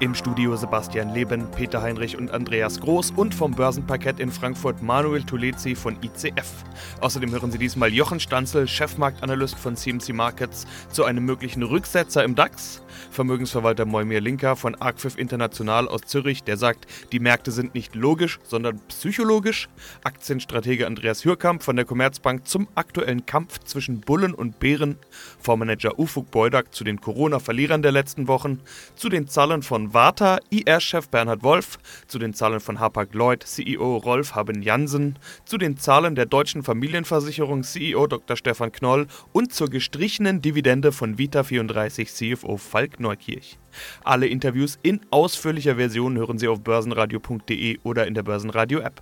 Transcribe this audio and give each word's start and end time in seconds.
Im 0.00 0.14
Studio 0.14 0.56
Sebastian 0.56 1.12
Leben, 1.12 1.50
Peter 1.50 1.82
Heinrich 1.82 2.16
und 2.16 2.30
Andreas 2.30 2.80
Groß 2.80 3.10
und 3.16 3.34
vom 3.34 3.52
Börsenparkett 3.52 4.18
in 4.18 4.30
Frankfurt 4.30 4.80
Manuel 4.80 5.22
Tulezi 5.22 5.74
von 5.74 5.94
ICF. 6.02 6.64
Außerdem 7.02 7.30
hören 7.32 7.52
Sie 7.52 7.58
diesmal 7.58 7.92
Jochen 7.92 8.18
Stanzel, 8.18 8.66
Chefmarktanalyst 8.66 9.58
von 9.58 9.76
CMC 9.76 10.14
Markets, 10.14 10.66
zu 10.90 11.04
einem 11.04 11.26
möglichen 11.26 11.62
Rücksetzer 11.62 12.24
im 12.24 12.34
DAX. 12.34 12.80
Vermögensverwalter 13.10 13.84
Moimir 13.84 14.22
Linker 14.22 14.56
von 14.56 14.74
Arcfif 14.74 15.18
International 15.18 15.86
aus 15.86 16.00
Zürich, 16.06 16.44
der 16.44 16.56
sagt, 16.56 16.86
die 17.12 17.20
Märkte 17.20 17.50
sind 17.50 17.74
nicht 17.74 17.94
logisch, 17.94 18.38
sondern 18.42 18.80
psychologisch. 18.88 19.68
Aktienstratege 20.02 20.86
Andreas 20.86 21.26
Hürkamp 21.26 21.62
von 21.62 21.76
der 21.76 21.84
Commerzbank 21.84 22.48
zum 22.48 22.68
aktuellen 22.74 23.26
Kampf 23.26 23.58
zwischen 23.60 24.00
Bullen 24.00 24.32
und 24.32 24.60
Bären. 24.60 24.96
Vormanager 25.38 25.98
Ufuk 25.98 26.30
Beudak 26.30 26.74
zu 26.74 26.84
den 26.84 27.02
Corona-Verlierern 27.02 27.82
der 27.82 27.92
letzten 27.92 28.28
Wochen. 28.28 28.60
Zu 28.96 29.10
den 29.10 29.28
Zahlen 29.28 29.62
von 29.62 29.89
Warta, 29.92 30.38
IR-Chef 30.50 31.08
Bernhard 31.08 31.42
Wolf, 31.42 31.78
zu 32.06 32.18
den 32.18 32.34
Zahlen 32.34 32.60
von 32.60 32.78
Hapag-Lloyd, 32.80 33.42
CEO 33.42 33.96
Rolf 33.96 34.34
Haben-Jansen, 34.34 35.18
zu 35.44 35.58
den 35.58 35.76
Zahlen 35.76 36.14
der 36.14 36.26
deutschen 36.26 36.62
Familienversicherung, 36.62 37.62
CEO 37.62 38.06
Dr. 38.06 38.36
Stefan 38.36 38.72
Knoll 38.72 39.06
und 39.32 39.52
zur 39.52 39.68
gestrichenen 39.68 40.42
Dividende 40.42 40.92
von 40.92 41.16
Vita34 41.16 42.34
CFO 42.36 42.56
Falk 42.56 43.00
Neukirch. 43.00 43.58
Alle 44.04 44.26
Interviews 44.26 44.78
in 44.82 45.00
ausführlicher 45.10 45.76
Version 45.76 46.16
hören 46.16 46.38
Sie 46.38 46.48
auf 46.48 46.60
börsenradio.de 46.60 47.78
oder 47.82 48.06
in 48.06 48.14
der 48.14 48.22
Börsenradio-App. 48.22 49.00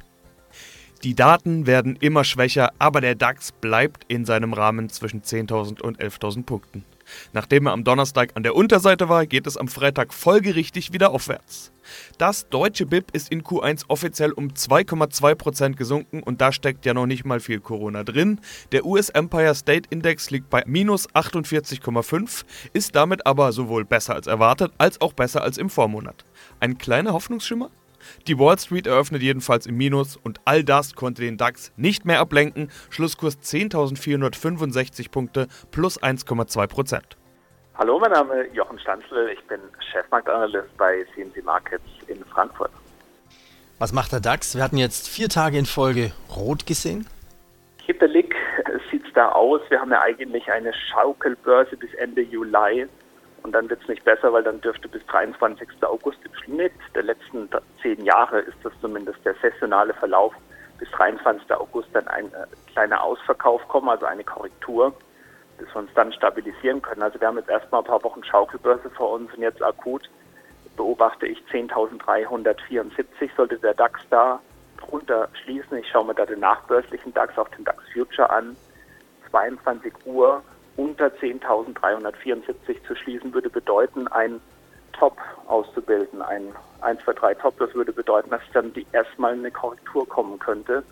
Die 1.04 1.14
Daten 1.14 1.66
werden 1.66 1.96
immer 2.00 2.24
schwächer, 2.24 2.72
aber 2.80 3.00
der 3.00 3.14
DAX 3.14 3.52
bleibt 3.52 4.04
in 4.08 4.24
seinem 4.24 4.52
Rahmen 4.52 4.88
zwischen 4.88 5.22
10.000 5.22 5.80
und 5.80 6.00
11.000 6.00 6.44
Punkten. 6.44 6.84
Nachdem 7.32 7.66
er 7.66 7.72
am 7.72 7.84
Donnerstag 7.84 8.30
an 8.34 8.42
der 8.42 8.54
Unterseite 8.54 9.08
war, 9.08 9.26
geht 9.26 9.46
es 9.46 9.56
am 9.56 9.68
Freitag 9.68 10.14
folgerichtig 10.14 10.92
wieder 10.92 11.10
aufwärts. 11.10 11.72
Das 12.18 12.48
deutsche 12.48 12.86
BIP 12.86 13.10
ist 13.12 13.30
in 13.30 13.42
Q1 13.42 13.84
offiziell 13.88 14.32
um 14.32 14.48
2,2% 14.48 15.74
gesunken 15.74 16.22
und 16.22 16.40
da 16.40 16.52
steckt 16.52 16.84
ja 16.86 16.94
noch 16.94 17.06
nicht 17.06 17.24
mal 17.24 17.40
viel 17.40 17.60
Corona 17.60 18.04
drin. 18.04 18.40
Der 18.72 18.84
US 18.84 19.08
Empire 19.08 19.54
State 19.54 19.88
Index 19.90 20.30
liegt 20.30 20.50
bei 20.50 20.64
minus 20.66 21.08
48,5, 21.10 22.44
ist 22.72 22.94
damit 22.94 23.26
aber 23.26 23.52
sowohl 23.52 23.84
besser 23.84 24.14
als 24.14 24.26
erwartet 24.26 24.72
als 24.78 25.00
auch 25.00 25.12
besser 25.12 25.42
als 25.42 25.58
im 25.58 25.70
Vormonat. 25.70 26.24
Ein 26.60 26.78
kleiner 26.78 27.12
Hoffnungsschimmer? 27.12 27.70
Die 28.26 28.38
Wall 28.38 28.58
Street 28.58 28.86
eröffnet 28.86 29.22
jedenfalls 29.22 29.66
im 29.66 29.76
Minus 29.76 30.16
und 30.16 30.40
all 30.44 30.64
das 30.64 30.94
konnte 30.94 31.22
den 31.22 31.36
DAX 31.36 31.72
nicht 31.76 32.04
mehr 32.04 32.20
ablenken. 32.20 32.70
Schlusskurs 32.90 33.38
10.465 33.38 35.10
Punkte 35.10 35.48
plus 35.70 36.02
1,2 36.02 36.66
Prozent. 36.66 37.16
Hallo, 37.76 37.98
mein 38.00 38.10
Name 38.10 38.42
ist 38.42 38.54
Jochen 38.56 38.78
Stanzl. 38.80 39.30
Ich 39.32 39.44
bin 39.46 39.60
Chefmarktanalyst 39.92 40.76
bei 40.76 41.06
CNC 41.14 41.44
Markets 41.44 41.84
in 42.08 42.24
Frankfurt. 42.24 42.72
Was 43.78 43.92
macht 43.92 44.10
der 44.10 44.20
DAX? 44.20 44.56
Wir 44.56 44.64
hatten 44.64 44.78
jetzt 44.78 45.08
vier 45.08 45.28
Tage 45.28 45.56
in 45.56 45.66
Folge 45.66 46.10
rot 46.34 46.66
gesehen. 46.66 47.06
Hippelig 47.86 48.34
sieht 48.90 49.06
es 49.06 49.12
da 49.14 49.30
aus. 49.30 49.60
Wir 49.68 49.80
haben 49.80 49.92
ja 49.92 50.02
eigentlich 50.02 50.50
eine 50.50 50.72
Schaukelbörse 50.74 51.76
bis 51.76 51.94
Ende 51.94 52.22
Juli. 52.22 52.88
Und 53.48 53.52
dann 53.52 53.70
wird 53.70 53.80
es 53.80 53.88
nicht 53.88 54.04
besser, 54.04 54.30
weil 54.30 54.42
dann 54.42 54.60
dürfte 54.60 54.88
bis 54.88 55.00
23. 55.06 55.66
August 55.80 56.18
im 56.22 56.34
Schnitt 56.34 56.74
der 56.94 57.04
letzten 57.04 57.48
zehn 57.80 58.04
Jahre 58.04 58.40
ist 58.40 58.58
das 58.62 58.74
zumindest 58.82 59.24
der 59.24 59.34
saisonale 59.40 59.94
Verlauf 59.94 60.34
bis 60.78 60.90
23. 60.90 61.50
August 61.52 61.88
dann 61.94 62.06
ein 62.08 62.26
äh, 62.26 62.46
kleiner 62.70 63.02
Ausverkauf 63.02 63.66
kommen, 63.68 63.88
also 63.88 64.04
eine 64.04 64.22
Korrektur, 64.22 64.92
bis 65.56 65.66
wir 65.68 65.76
uns 65.76 65.90
dann 65.94 66.12
stabilisieren 66.12 66.82
können. 66.82 67.00
Also 67.00 67.18
wir 67.18 67.26
haben 67.26 67.38
jetzt 67.38 67.48
erstmal 67.48 67.80
ein 67.80 67.86
paar 67.86 68.04
Wochen 68.04 68.22
Schaukelbörse 68.22 68.90
vor 68.90 69.12
uns 69.12 69.32
und 69.32 69.40
jetzt 69.40 69.62
akut 69.62 70.10
beobachte 70.76 71.26
ich 71.26 71.38
10.374, 71.50 73.30
sollte 73.34 73.56
der 73.56 73.72
DAX 73.72 74.02
da 74.10 74.40
drunter 74.76 75.30
schließen. 75.42 75.78
Ich 75.78 75.88
schaue 75.88 76.04
mir 76.04 76.14
da 76.14 76.26
den 76.26 76.40
nachbörslichen 76.40 77.14
DAX, 77.14 77.38
auch 77.38 77.48
den 77.48 77.64
DAX 77.64 77.82
Future 77.94 78.28
an. 78.28 78.58
22 79.30 79.94
Uhr 80.04 80.42
unter 80.78 81.08
10.374 81.08 82.84
zu 82.86 82.94
schließen, 82.94 83.34
würde 83.34 83.50
bedeuten, 83.50 84.06
ein 84.08 84.40
Top 84.92 85.18
auszubilden, 85.46 86.22
ein 86.22 86.54
1, 86.80 87.02
2, 87.04 87.12
3 87.12 87.34
Top. 87.34 87.58
Das 87.58 87.74
würde 87.74 87.92
bedeuten, 87.92 88.30
dass 88.30 88.40
dann 88.52 88.72
die 88.72 88.86
erstmal 88.92 89.32
eine 89.32 89.50
Korrektur 89.50 90.08
kommen 90.08 90.38
könnte. 90.38 90.84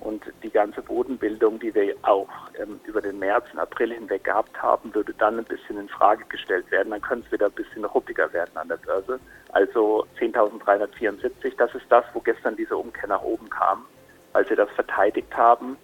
Und 0.00 0.22
die 0.42 0.50
ganze 0.50 0.82
Bodenbildung, 0.82 1.58
die 1.58 1.74
wir 1.74 1.94
auch 2.02 2.28
ähm, 2.60 2.78
über 2.84 3.00
den 3.00 3.18
März 3.18 3.46
und 3.52 3.58
April 3.58 3.94
hinweg 3.94 4.24
gehabt 4.24 4.62
haben, 4.62 4.94
würde 4.94 5.14
dann 5.14 5.38
ein 5.38 5.44
bisschen 5.44 5.78
in 5.78 5.88
Frage 5.88 6.24
gestellt 6.26 6.70
werden. 6.70 6.90
Dann 6.90 7.00
könnte 7.00 7.24
es 7.26 7.32
wieder 7.32 7.46
ein 7.46 7.52
bisschen 7.52 7.86
ruppiger 7.86 8.30
werden 8.34 8.54
an 8.56 8.68
der 8.68 8.76
Börse. 8.76 9.18
Also 9.52 10.06
10.374, 10.20 11.56
das 11.56 11.74
ist 11.74 11.86
das, 11.88 12.04
wo 12.12 12.20
gestern 12.20 12.56
diese 12.56 12.76
Umkehr 12.76 13.08
nach 13.08 13.22
oben 13.22 13.48
kam, 13.48 13.86
als 14.34 14.50
wir 14.50 14.56
das 14.56 14.70
verteidigt 14.72 15.34
haben. 15.34 15.78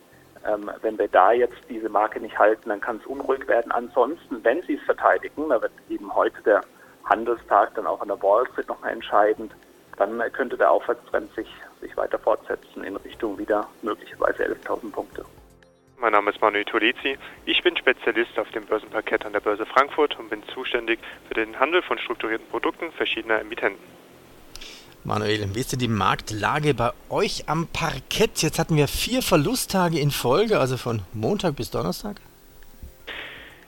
Ähm, 0.47 0.71
wenn 0.81 0.99
wir 0.99 1.09
da 1.09 1.33
jetzt 1.33 1.59
diese 1.69 1.89
Marke 1.89 2.21
nicht 2.21 2.39
halten, 2.39 2.69
dann 2.71 2.81
kann 2.81 2.97
es 2.97 3.07
unruhig 3.07 3.47
werden. 3.47 3.73
Ansonsten, 3.73 4.43
wenn 4.43 4.63
sie 4.63 4.75
es 4.75 4.83
verteidigen, 4.83 5.49
da 5.49 5.61
wird 5.61 5.73
eben 5.89 6.15
heute 6.15 6.41
der 6.43 6.63
Handelstag 7.05 7.75
dann 7.75 7.87
auch 7.87 8.01
an 8.01 8.09
der 8.09 8.23
Wall 8.23 8.47
Street 8.53 8.69
nochmal 8.69 8.93
entscheidend, 8.93 9.53
dann 9.97 10.21
könnte 10.33 10.57
der 10.57 10.71
Aufwärtstrend 10.71 11.35
sich, 11.35 11.49
sich 11.81 11.95
weiter 11.97 12.19
fortsetzen 12.19 12.85
in 12.85 12.97
Richtung 12.97 13.37
wieder 13.39 13.69
möglicherweise 13.83 14.45
11.000 14.45 14.93
Punkte. 14.93 15.25
Mein 15.99 16.13
Name 16.13 16.31
ist 16.31 16.41
Manuel 16.41 16.65
Tolizi. 16.65 17.19
Ich 17.45 17.63
bin 17.63 17.77
Spezialist 17.77 18.39
auf 18.39 18.51
dem 18.53 18.65
Börsenparkett 18.65 19.27
an 19.27 19.35
der 19.35 19.41
Börse 19.41 19.67
Frankfurt 19.67 20.19
und 20.19 20.31
bin 20.31 20.43
zuständig 20.45 20.99
für 21.29 21.35
den 21.35 21.61
Handel 21.61 21.83
von 21.83 21.99
strukturierten 21.99 22.49
Produkten 22.49 22.91
verschiedener 22.93 23.41
Emittenten. 23.41 24.00
Manuel, 25.05 25.55
wie 25.55 25.61
ist 25.61 25.73
denn 25.73 25.79
die 25.79 25.89
Marktlage 25.89 26.75
bei 26.75 26.93
euch 27.09 27.49
am 27.49 27.67
Parkett? 27.69 28.43
Jetzt 28.43 28.59
hatten 28.59 28.77
wir 28.77 28.87
vier 28.87 29.23
Verlusttage 29.23 29.99
in 29.99 30.11
Folge, 30.11 30.61
also 30.61 30.77
von 30.77 31.01
Montag 31.15 31.57
bis 31.57 31.71
Donnerstag. 31.71 32.21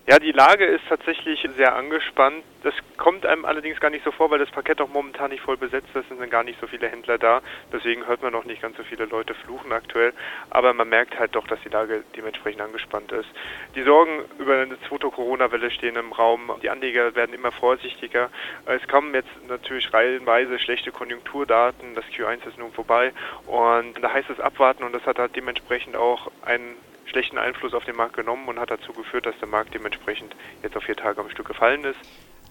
Ja, 0.04 0.18
die 0.18 0.32
Lage 0.32 0.64
ist 0.64 0.82
tatsächlich 0.88 1.48
sehr 1.56 1.76
angespannt. 1.76 2.42
Das 2.64 2.74
kommt 2.96 3.24
einem 3.24 3.44
allerdings 3.44 3.78
gar 3.78 3.88
nicht 3.88 4.04
so 4.04 4.10
vor, 4.10 4.32
weil 4.32 4.40
das 4.40 4.50
Parkett 4.50 4.80
auch 4.80 4.88
momentan 4.88 5.30
nicht 5.30 5.44
voll 5.44 5.56
besetzt 5.56 5.90
ist. 5.94 6.10
Es 6.10 6.18
sind 6.18 6.28
gar 6.28 6.42
nicht 6.42 6.58
so 6.60 6.66
viele 6.66 6.88
Händler 6.88 7.18
da. 7.18 7.40
Deswegen 7.72 8.04
hört 8.08 8.20
man 8.20 8.32
noch 8.32 8.44
nicht 8.44 8.60
ganz 8.60 8.76
so 8.76 8.82
viele 8.82 9.04
Leute 9.04 9.32
fluchen 9.34 9.70
aktuell. 9.70 10.12
Aber 10.50 10.74
man 10.74 10.88
merkt 10.88 11.20
halt 11.20 11.36
doch, 11.36 11.46
dass 11.46 11.60
die 11.60 11.68
Lage 11.68 12.02
dementsprechend 12.16 12.62
angespannt 12.62 13.12
ist. 13.12 13.28
Die 13.76 13.84
Sorgen 13.84 14.24
über 14.40 14.56
eine 14.56 14.80
zweite 14.88 15.08
Corona-Welle 15.08 15.70
stehen 15.70 15.94
im 15.94 16.10
Raum. 16.10 16.50
Die 16.64 16.70
Anleger 16.70 17.14
werden 17.14 17.32
immer 17.32 17.52
vorsichtiger. 17.52 18.28
Es 18.66 18.86
kommen 18.88 19.14
jetzt 19.14 19.30
natürlich 19.48 19.94
reihenweise 19.94 20.58
schlechte 20.58 20.90
Konjunkturdaten. 20.90 21.94
Das 21.94 22.04
Q1 22.06 22.48
ist 22.48 22.58
nun 22.58 22.72
vorbei. 22.72 23.12
Und 23.46 24.02
da 24.02 24.12
heißt 24.12 24.30
es 24.30 24.40
abwarten 24.40 24.82
und 24.82 24.92
das 24.92 25.06
hat 25.06 25.20
halt 25.20 25.36
dementsprechend 25.36 25.94
auch 25.94 26.28
einen 26.44 26.74
schlechten 27.06 27.38
Einfluss 27.38 27.74
auf 27.74 27.84
den 27.84 27.96
Markt 27.96 28.16
genommen 28.16 28.48
und 28.48 28.58
hat 28.58 28.70
dazu 28.70 28.92
geführt, 28.92 29.26
dass 29.26 29.38
der 29.38 29.48
Markt 29.48 29.74
dementsprechend 29.74 30.34
jetzt 30.62 30.76
auf 30.76 30.84
vier 30.84 30.96
Tage 30.96 31.20
am 31.20 31.30
Stück 31.30 31.48
gefallen 31.48 31.84
ist. 31.84 31.98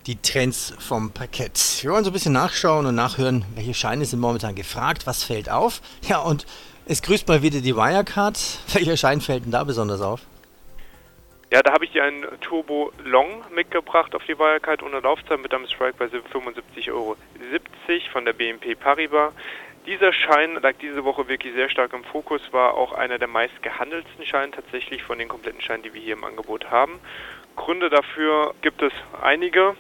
Die 0.08 0.20
Trends 0.20 0.74
vom 0.80 1.12
Parkett. 1.12 1.60
Wir 1.82 1.92
wollen 1.92 2.04
so 2.04 2.10
ein 2.10 2.14
bisschen 2.14 2.34
nachschauen 2.34 2.86
und 2.88 2.96
nachhören, 2.96 3.46
welche 3.56 3.74
Scheine 3.74 4.06
sind 4.06 4.20
momentan 4.20 4.56
gefragt, 4.56 5.06
was 5.06 5.24
fällt 5.24 5.50
auf. 5.50 5.82
Ja, 6.08 6.20
und 6.20 6.46
es 6.86 7.02
grüßt 7.02 7.28
mal 7.28 7.44
wieder 7.44 7.62
die 7.62 7.76
Wirecard. 7.76 8.38
Welcher 8.74 8.98
Schein 8.98 9.22
fällt 9.22 9.46
denn 9.46 9.52
da 9.52 9.64
besonders 9.64 10.02
auf? 10.02 10.22
Ja, 11.52 11.62
da 11.62 11.74
habe 11.74 11.84
ich 11.84 11.92
dir 11.92 12.04
einen 12.04 12.26
Turbo 12.40 12.94
Long 13.04 13.44
mitgebracht 13.54 14.16
auf 14.16 14.24
die 14.24 14.40
Wirecard 14.40 14.82
ohne 14.84 15.02
Laufzeit 15.02 15.42
mit 15.42 15.54
einem 15.54 15.68
Strike 15.68 15.96
bei 16.00 16.06
75,70 16.06 16.92
Euro 16.92 17.18
von 18.14 18.26
der 18.26 18.34
BNP 18.34 18.76
Paribas. 18.76 19.34
Dieser 19.86 20.14
Schein 20.14 20.60
lag 20.62 20.74
diese 20.80 21.04
Woche 21.04 21.28
wirklich 21.28 21.54
sehr 21.54 21.70
stark 21.70 21.94
im 21.94 22.04
Fokus, 22.04 22.42
war 22.52 22.76
auch 22.76 22.94
einer 22.94 23.18
der 23.18 23.28
meist 23.28 23.64
gehandelsten 23.64 24.26
Scheine 24.26 24.52
tatsächlich 24.52 25.02
von 25.02 25.18
den 25.18 25.28
kompletten 25.28 25.60
Scheinen, 25.62 25.82
die 25.82 25.94
wir 25.94 26.02
hier 26.02 26.14
im 26.14 26.24
Angebot 26.24 26.70
haben. 26.70 27.00
Gründe 27.56 27.90
dafür 27.90 28.54
gibt 28.62 28.82
es 28.84 28.94
einige. 29.22 29.76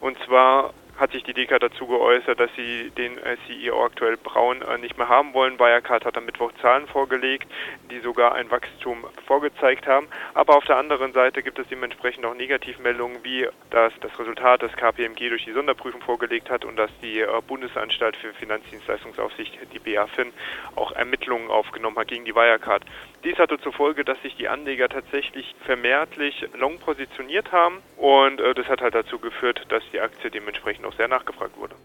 Und 0.00 0.18
zwar 0.24 0.72
hat 1.02 1.10
sich 1.10 1.24
die 1.24 1.34
DK 1.34 1.58
dazu 1.58 1.88
geäußert, 1.88 2.38
dass 2.38 2.50
sie 2.54 2.90
den 2.96 3.18
äh, 3.18 3.36
CEO 3.46 3.84
aktuell 3.84 4.16
Braun 4.16 4.62
äh, 4.62 4.78
nicht 4.78 4.96
mehr 4.96 5.08
haben 5.08 5.34
wollen. 5.34 5.58
Wirecard 5.58 6.04
hat 6.04 6.16
am 6.16 6.26
Mittwoch 6.26 6.52
Zahlen 6.62 6.86
vorgelegt, 6.86 7.48
die 7.90 7.98
sogar 7.98 8.36
ein 8.36 8.48
Wachstum 8.52 9.04
vorgezeigt 9.26 9.88
haben. 9.88 10.06
Aber 10.34 10.56
auf 10.56 10.64
der 10.64 10.76
anderen 10.76 11.12
Seite 11.12 11.42
gibt 11.42 11.58
es 11.58 11.66
dementsprechend 11.66 12.24
auch 12.24 12.34
Negativmeldungen, 12.34 13.24
wie 13.24 13.48
dass 13.70 13.92
das 14.00 14.16
Resultat 14.16 14.62
des 14.62 14.72
KPMG 14.74 15.28
durch 15.28 15.44
die 15.44 15.52
Sonderprüfung 15.52 16.00
vorgelegt 16.02 16.48
hat 16.48 16.64
und 16.64 16.76
dass 16.76 16.90
die 17.02 17.18
äh, 17.18 17.26
Bundesanstalt 17.48 18.16
für 18.16 18.32
Finanzdienstleistungsaufsicht, 18.34 19.58
die 19.72 19.80
BaFin, 19.80 20.32
auch 20.76 20.92
Ermittlungen 20.92 21.50
aufgenommen 21.50 21.96
hat 21.96 22.08
gegen 22.08 22.24
die 22.24 22.34
Wirecard. 22.34 22.84
Dies 23.24 23.38
hatte 23.38 23.58
zur 23.60 23.72
Folge, 23.72 24.04
dass 24.04 24.20
sich 24.22 24.34
die 24.36 24.48
Anleger 24.48 24.88
tatsächlich 24.88 25.54
vermehrtlich 25.64 26.44
long 26.58 26.78
positioniert 26.78 27.52
haben 27.52 27.78
und 27.96 28.40
äh, 28.40 28.52
das 28.54 28.66
hat 28.66 28.80
halt 28.80 28.96
dazu 28.96 29.20
geführt, 29.20 29.60
dass 29.68 29.82
die 29.92 30.00
Aktie 30.00 30.28
dementsprechend 30.28 30.84
auch 30.84 30.94
sehr 30.96 31.06
nachgefragt 31.06 31.56
wurde. 31.56 31.76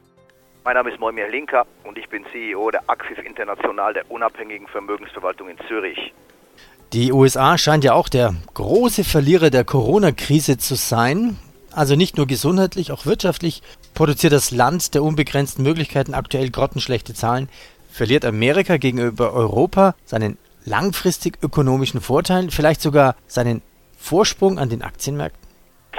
Mein 0.63 0.73
Name 0.73 0.89
ist 0.89 0.99
Moimir 0.99 1.29
Linker 1.29 1.67
und 1.83 1.97
ich 1.97 2.09
bin 2.09 2.25
CEO 2.31 2.71
der 2.71 2.81
Axis 2.87 3.19
International 3.23 3.93
der 3.93 4.09
unabhängigen 4.09 4.67
Vermögensverwaltung 4.67 5.47
in 5.47 5.57
Zürich. 5.67 6.11
Die 6.91 7.11
USA 7.11 7.57
scheint 7.57 7.83
ja 7.83 7.93
auch 7.93 8.09
der 8.09 8.33
große 8.55 9.03
Verlierer 9.03 9.51
der 9.51 9.63
Corona-Krise 9.63 10.57
zu 10.57 10.75
sein. 10.75 11.37
Also 11.71 11.95
nicht 11.95 12.17
nur 12.17 12.25
gesundheitlich, 12.25 12.91
auch 12.91 13.05
wirtschaftlich 13.05 13.61
produziert 13.93 14.33
das 14.33 14.49
Land 14.49 14.95
der 14.95 15.03
unbegrenzten 15.03 15.63
Möglichkeiten 15.63 16.15
aktuell 16.15 16.49
grottenschlechte 16.49 17.13
Zahlen. 17.13 17.47
Verliert 17.91 18.25
Amerika 18.25 18.77
gegenüber 18.77 19.33
Europa 19.33 19.95
seinen 20.05 20.37
langfristig 20.67 21.41
ökonomischen 21.41 22.01
Vorteil, 22.01 22.49
vielleicht 22.51 22.81
sogar 22.81 23.15
seinen 23.25 23.61
Vorsprung 23.97 24.59
an 24.59 24.69
den 24.69 24.83
Aktienmärkten? 24.83 25.47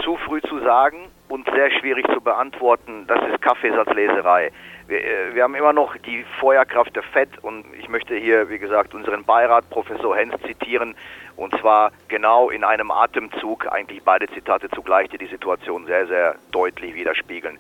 Zu 0.05 0.17
früh 0.19 0.41
zu 0.43 0.61
sagen 0.61 1.09
und 1.29 1.49
sehr 1.51 1.71
schwierig 1.71 2.07
zu 2.13 2.21
beantworten, 2.21 3.07
das 3.07 3.19
ist 3.31 3.41
Kaffeesatzleserei. 3.41 4.53
Wir, 4.87 5.05
äh, 5.05 5.35
wir, 5.35 5.43
haben 5.43 5.55
immer 5.55 5.73
noch 5.73 5.97
die 5.97 6.25
Feuerkraft 6.39 6.95
der 6.95 7.03
FED 7.03 7.29
und 7.43 7.65
ich 7.79 7.89
möchte 7.89 8.15
hier, 8.15 8.49
wie 8.51 8.59
gesagt, 8.59 8.95
unseren 8.95 9.25
Beirat, 9.25 9.69
Professor 9.71 10.17
Hens, 10.17 10.35
zitieren 10.47 10.95
und 11.37 11.59
zwar 11.61 11.93
genau 12.09 12.51
in 12.51 12.63
einem 12.63 12.91
Atemzug, 12.91 13.71
eigentlich 13.71 14.03
beide 14.03 14.29
Zitate 14.29 14.69
zugleich, 14.71 15.09
die 15.09 15.19
die 15.19 15.27
Situation 15.27 15.87
sehr, 15.87 16.07
sehr 16.07 16.35
deutlich 16.53 16.95
widerspiegeln. 16.95 17.59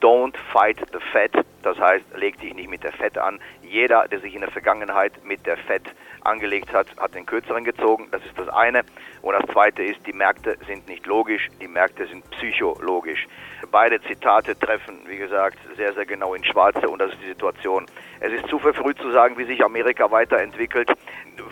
Don't 0.00 0.36
fight 0.52 0.78
the 0.92 0.98
Fed, 1.12 1.32
das 1.62 1.78
heißt, 1.78 2.04
leg 2.16 2.38
dich 2.40 2.54
nicht 2.54 2.68
mit 2.68 2.82
der 2.84 2.92
Fed 2.92 3.16
an. 3.16 3.40
Jeder, 3.62 4.06
der 4.08 4.20
sich 4.20 4.34
in 4.34 4.42
der 4.42 4.50
Vergangenheit 4.50 5.12
mit 5.24 5.46
der 5.46 5.56
Fed 5.56 5.82
angelegt 6.26 6.72
hat, 6.72 6.88
hat 6.98 7.14
den 7.14 7.26
Kürzeren 7.26 7.64
gezogen. 7.64 8.08
Das 8.10 8.24
ist 8.24 8.38
das 8.38 8.48
eine. 8.48 8.82
Und 9.22 9.34
das 9.34 9.44
zweite 9.52 9.82
ist, 9.82 10.06
die 10.06 10.12
Märkte 10.12 10.56
sind 10.66 10.86
nicht 10.88 11.06
logisch, 11.06 11.48
die 11.60 11.68
Märkte 11.68 12.06
sind 12.06 12.28
psychologisch. 12.30 13.26
Beide 13.70 14.00
Zitate 14.02 14.58
treffen, 14.58 14.98
wie 15.06 15.16
gesagt, 15.16 15.58
sehr, 15.76 15.92
sehr 15.94 16.06
genau 16.06 16.34
ins 16.34 16.46
Schwarze 16.46 16.88
und 16.88 17.00
das 17.00 17.12
ist 17.12 17.22
die 17.22 17.28
Situation. 17.28 17.86
Es 18.20 18.32
ist 18.32 18.46
zu 18.48 18.58
früh 18.58 18.94
zu 18.94 19.10
sagen, 19.10 19.36
wie 19.38 19.44
sich 19.44 19.64
Amerika 19.64 20.10
weiterentwickelt. 20.10 20.90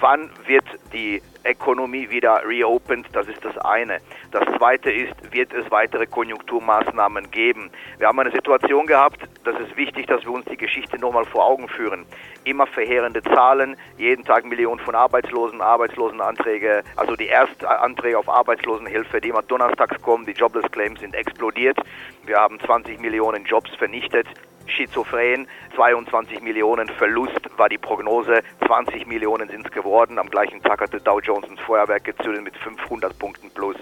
Wann 0.00 0.30
wird 0.46 0.64
die 0.92 1.22
Ökonomie 1.44 2.08
wieder 2.10 2.42
reopened? 2.46 3.06
Das 3.12 3.28
ist 3.28 3.44
das 3.44 3.56
eine. 3.58 3.98
Das 4.30 4.42
zweite 4.56 4.90
ist, 4.90 5.14
wird 5.32 5.52
es 5.52 5.70
weitere 5.70 6.06
Konjunkturmaßnahmen 6.06 7.30
geben? 7.30 7.70
Wir 7.98 8.08
haben 8.08 8.18
eine 8.18 8.30
Situation 8.30 8.86
gehabt, 8.86 9.20
das 9.44 9.58
ist 9.60 9.76
wichtig, 9.76 10.06
dass 10.06 10.22
wir 10.22 10.32
uns 10.32 10.46
die 10.46 10.56
Geschichte 10.56 10.98
nochmal 10.98 11.24
vor 11.24 11.44
Augen 11.44 11.68
führen. 11.68 12.06
Immer 12.44 12.66
verheerende 12.66 13.22
Zahlen, 13.22 13.76
jeden 13.98 14.24
Tag 14.24 14.44
Millionen 14.44 14.80
von 14.80 14.94
Arbeitslosen, 14.94 15.60
Arbeitslosenanträge, 15.60 16.82
also 16.96 17.14
die 17.16 17.26
Erstanträge 17.26 18.18
auf 18.18 18.28
Arbeitslosenhilfe, 18.28 19.20
die 19.20 19.28
immer 19.28 19.42
donnerstags 19.42 20.00
kommen, 20.00 20.26
die 20.26 20.32
Jobless 20.32 20.70
Claims 20.72 21.00
sind 21.00 21.14
explodiert. 21.14 21.78
Wir 22.24 22.38
haben 22.38 22.58
20 22.58 23.00
Millionen 23.00 23.44
Jobs 23.44 23.74
vernichtet 23.76 24.26
schizophren. 24.66 25.46
22 25.76 26.40
Millionen 26.40 26.88
Verlust 26.88 27.40
war 27.56 27.68
die 27.68 27.78
Prognose, 27.78 28.42
20 28.66 29.06
Millionen 29.06 29.48
sind 29.48 29.66
es 29.66 29.72
geworden. 29.72 30.18
Am 30.18 30.30
gleichen 30.30 30.62
Tag 30.62 30.80
hatte 30.80 31.00
Dow 31.00 31.20
Jones 31.20 31.48
ins 31.48 31.60
Feuerwerk 31.60 32.04
gezündet 32.04 32.44
mit 32.44 32.56
500 32.56 33.18
Punkten 33.18 33.50
plus. 33.50 33.76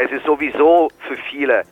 Es 0.00 0.12
ist 0.12 0.24
sowieso 0.24 0.90
für 1.08 1.16
viele 1.16 1.64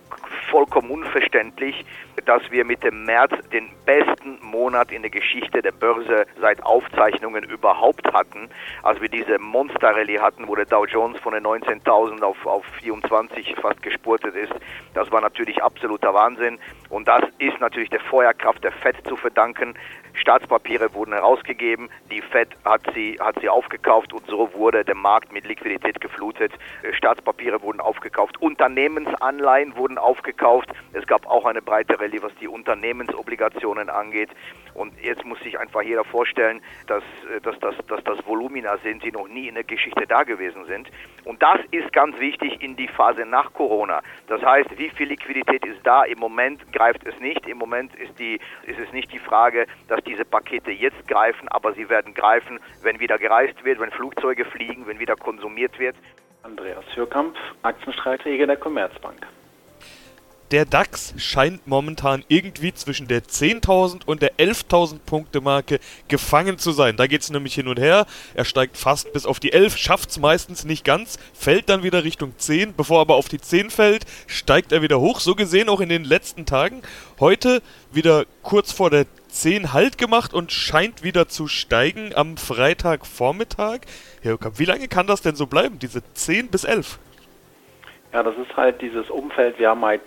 vollkommen 0.51 0.91
unverständlich, 0.91 1.85
dass 2.25 2.43
wir 2.51 2.65
mit 2.65 2.83
dem 2.83 3.05
März 3.05 3.33
den 3.53 3.71
besten 3.85 4.41
Monat 4.43 4.91
in 4.91 5.03
der 5.03 5.13
Geschichte 5.13 5.63
der 5.63 5.71
Börse 5.71 6.27
seit 6.41 6.61
Aufzeichnungen 6.65 7.45
überhaupt 7.45 8.13
hatten. 8.13 8.49
Als 8.83 9.01
wir 9.01 9.09
diese 9.09 9.39
Monster-Rallye 9.39 10.19
hatten, 10.19 10.49
wo 10.49 10.57
der 10.57 10.65
Dow 10.65 10.87
Jones 10.87 11.21
von 11.21 11.35
den 11.35 11.45
19.000 11.45 12.21
auf, 12.23 12.45
auf 12.47 12.65
24 12.83 13.55
fast 13.61 13.81
gespurtet 13.81 14.35
ist, 14.35 14.53
das 14.95 15.11
war 15.13 15.21
natürlich 15.21 15.63
absoluter 15.63 16.13
Wahnsinn. 16.13 16.59
Und 16.89 17.07
das 17.07 17.23
ist 17.39 17.61
natürlich 17.61 17.91
der 17.91 18.01
Feuerkraft 18.01 18.65
der 18.65 18.73
FED 18.73 19.07
zu 19.07 19.17
verdanken. 19.17 19.75
Staatspapiere 20.17 20.93
wurden 20.95 21.13
herausgegeben, 21.13 21.89
die 22.11 22.21
Fed 22.21 22.49
hat 22.65 22.83
sie, 22.95 23.17
hat 23.21 23.39
sie 23.41 23.49
aufgekauft 23.49 24.13
und 24.13 24.27
so 24.27 24.53
wurde 24.55 24.85
der 24.85 24.95
Markt 24.95 25.33
mit 25.33 25.47
Liquidität 25.47 26.01
geflutet. 26.01 26.53
Äh, 26.83 26.93
Staatspapiere 26.93 27.63
wurden 27.63 27.81
aufgekauft, 27.81 28.41
Unternehmensanleihen 28.41 29.77
wurden 29.77 29.99
aufgekauft. 29.99 30.69
Es 30.93 31.07
gab 31.07 31.27
auch 31.27 31.45
eine 31.45 31.63
breite 31.63 31.99
Rallye, 32.01 32.23
was 32.23 32.35
die 32.41 32.49
Unternehmensobligationen 32.49 33.91
angeht. 33.91 34.31
Und 34.77 34.93
jetzt 35.03 35.25
muss 35.25 35.41
sich 35.41 35.59
einfach 35.59 35.83
jeder 35.83 36.05
vorstellen, 36.05 36.61
dass, 36.87 37.03
äh, 37.35 37.41
dass, 37.41 37.59
dass, 37.61 37.75
dass 37.87 38.05
das 38.05 38.27
Volumina 38.27 38.77
sind, 38.79 39.03
die 39.03 39.11
noch 39.11 39.27
nie 39.27 39.49
in 39.49 39.55
der 39.55 39.65
Geschichte 39.65 40.07
da 40.07 40.23
gewesen 40.23 40.67
sind. 40.67 40.91
Und 41.25 41.43
das 41.43 41.61
ist 41.71 41.93
ganz 41.93 42.19
wichtig 42.19 42.61
in 42.63 42.77
die 42.77 42.89
Phase 42.89 43.25
nach 43.25 43.53
Corona. 43.53 44.03
Das 44.29 44.43
heißt, 44.43 44.79
wie 44.79 44.91
viel 44.91 45.09
Liquidität 45.09 45.65
ist 45.65 45.81
da? 45.85 46.05
Im 46.05 46.19
Moment 46.19 46.73
greift 46.73 47.07
es 47.07 47.19
nicht. 47.21 47.47
Im 47.49 47.59
Moment 47.59 47.95
ist, 47.95 48.19
die, 48.19 48.39
ist 48.65 48.79
es 48.79 48.93
nicht 48.93 49.13
die 49.13 49.19
Frage, 49.19 49.67
dass 49.89 50.03
diese 50.05 50.25
Pakete 50.25 50.71
jetzt 50.71 51.09
greifen, 51.09 51.49
aber 51.49 51.73
sie 51.73 51.89
werden 51.89 52.15
greifen, 52.15 52.61
wenn 52.83 53.01
wieder 53.01 53.19
gereist 53.19 53.65
wird, 53.65 53.81
wenn 53.81 53.91
Flugzeuge 53.91 54.45
fliegen, 54.45 54.87
wenn 54.87 54.99
wieder 54.99 55.17
konsumiert 55.17 55.79
wird. 55.79 55.97
Andreas 56.43 56.85
Hürkamp, 56.95 57.37
Aktienstratege 57.63 58.47
der 58.47 58.57
Commerzbank. 58.57 59.27
Der 60.53 60.65
DAX 60.65 61.13
scheint 61.17 61.67
momentan 61.67 62.25
irgendwie 62.29 62.73
zwischen 62.73 63.09
der 63.09 63.25
10.000 63.25 64.05
und 64.07 64.23
der 64.23 64.37
11.000 64.37 65.01
Punkte 65.05 65.41
Marke 65.41 65.81
gefangen 66.07 66.57
zu 66.57 66.71
sein. 66.71 66.97
Da 66.97 67.09
geht 67.09 67.23
es 67.23 67.31
nämlich 67.31 67.55
hin 67.55 67.67
und 67.67 67.81
her. 67.81 68.07
Er 68.35 68.45
steigt 68.45 68.77
fast 68.77 69.13
bis 69.13 69.27
auf 69.27 69.41
die 69.41 69.53
11, 69.53 69.77
schafft 69.77 70.11
es 70.11 70.21
meistens 70.21 70.65
nicht 70.65 70.85
ganz, 70.85 71.19
fällt 71.35 71.69
dann 71.69 71.83
wieder 71.83 72.05
Richtung 72.05 72.33
10. 72.39 72.75
Bevor 72.77 72.99
er 72.99 73.01
aber 73.01 73.17
auf 73.17 73.29
die 73.29 73.41
10 73.41 73.71
fällt, 73.71 74.05
steigt 74.29 74.71
er 74.71 74.83
wieder 74.83 75.01
hoch. 75.01 75.19
So 75.19 75.35
gesehen 75.35 75.69
auch 75.69 75.81
in 75.81 75.89
den 75.89 76.05
letzten 76.05 76.47
Tagen. 76.47 76.83
Heute 77.19 77.61
wieder 77.91 78.25
kurz 78.45 78.71
vor 78.71 78.91
der 78.91 79.07
10 79.29 79.73
Halt 79.73 79.99
gemacht 79.99 80.33
und 80.33 80.53
scheint 80.53 81.03
wieder 81.03 81.29
zu 81.29 81.49
steigen 81.49 82.15
am 82.15 82.37
Freitagvormittag. 82.37 83.81
Herr 84.23 84.35
Okamp, 84.35 84.61
wie 84.61 84.65
lange 84.65 84.87
kann 84.87 85.09
das 85.09 85.23
denn 85.23 85.35
so 85.35 85.47
bleiben, 85.47 85.81
diese 85.81 86.03
10 86.15 86.49
bis 86.49 86.63
11? 86.63 87.01
Ja, 88.17 88.23
das 88.23 88.39
ist 88.39 88.57
halt 88.57 88.81
dieses 88.81 89.11
Umfeld. 89.11 89.59
Wir 89.59 89.69
haben 89.69 89.85
halt 89.85 90.01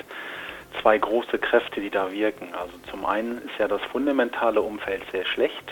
zwei 0.81 0.97
große 0.97 1.37
Kräfte, 1.37 1.79
die 1.79 1.91
da 1.91 2.11
wirken. 2.11 2.55
Also 2.59 2.73
zum 2.89 3.05
einen 3.05 3.37
ist 3.37 3.59
ja 3.59 3.67
das 3.67 3.83
fundamentale 3.83 4.63
Umfeld 4.63 5.03
sehr 5.11 5.25
schlecht. 5.25 5.71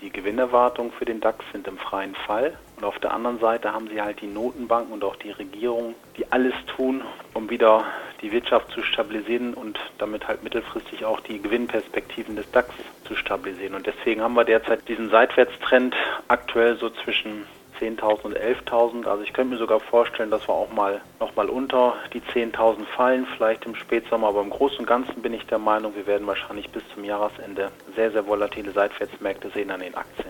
Die 0.00 0.10
Gewinnerwartungen 0.10 0.90
für 0.90 1.04
den 1.04 1.20
DAX 1.20 1.44
sind 1.52 1.68
im 1.68 1.78
freien 1.78 2.16
Fall. 2.16 2.58
Und 2.78 2.84
auf 2.84 2.98
der 2.98 3.14
anderen 3.14 3.38
Seite 3.38 3.72
haben 3.72 3.86
sie 3.86 4.02
halt 4.02 4.20
die 4.20 4.26
Notenbanken 4.26 4.92
und 4.92 5.04
auch 5.04 5.14
die 5.14 5.30
Regierung, 5.30 5.94
die 6.16 6.26
alles 6.32 6.54
tun, 6.76 7.04
um 7.32 7.48
wieder 7.48 7.84
die 8.22 8.32
Wirtschaft 8.32 8.72
zu 8.72 8.82
stabilisieren 8.82 9.54
und 9.54 9.78
damit 9.98 10.26
halt 10.26 10.42
mittelfristig 10.42 11.04
auch 11.04 11.20
die 11.20 11.40
Gewinnperspektiven 11.40 12.34
des 12.34 12.50
DAX 12.50 12.74
zu 13.04 13.14
stabilisieren. 13.14 13.76
Und 13.76 13.86
deswegen 13.86 14.20
haben 14.20 14.34
wir 14.34 14.44
derzeit 14.44 14.88
diesen 14.88 15.10
Seitwärtstrend 15.10 15.94
aktuell 16.26 16.76
so 16.76 16.90
zwischen 16.90 17.46
10.000 17.80 18.22
und 18.22 18.38
11.000. 18.38 19.06
Also 19.06 19.22
ich 19.22 19.32
könnte 19.32 19.54
mir 19.54 19.58
sogar 19.58 19.80
vorstellen, 19.80 20.30
dass 20.30 20.48
wir 20.48 20.54
auch 20.54 20.72
mal 20.72 21.00
noch 21.20 21.34
mal 21.36 21.48
unter 21.48 21.94
die 22.12 22.20
10.000 22.20 22.84
fallen, 22.84 23.26
vielleicht 23.36 23.64
im 23.66 23.74
Spätsommer. 23.74 24.28
Aber 24.28 24.42
im 24.42 24.50
Großen 24.50 24.78
und 24.78 24.86
Ganzen 24.86 25.22
bin 25.22 25.34
ich 25.34 25.46
der 25.46 25.58
Meinung, 25.58 25.94
wir 25.94 26.06
werden 26.06 26.26
wahrscheinlich 26.26 26.70
bis 26.70 26.82
zum 26.94 27.04
Jahresende 27.04 27.70
sehr, 27.96 28.10
sehr 28.10 28.26
volatile 28.26 28.72
Seitwärtsmärkte 28.72 29.50
sehen 29.50 29.70
an 29.70 29.80
den 29.80 29.94
Aktienmärkten. 29.94 30.27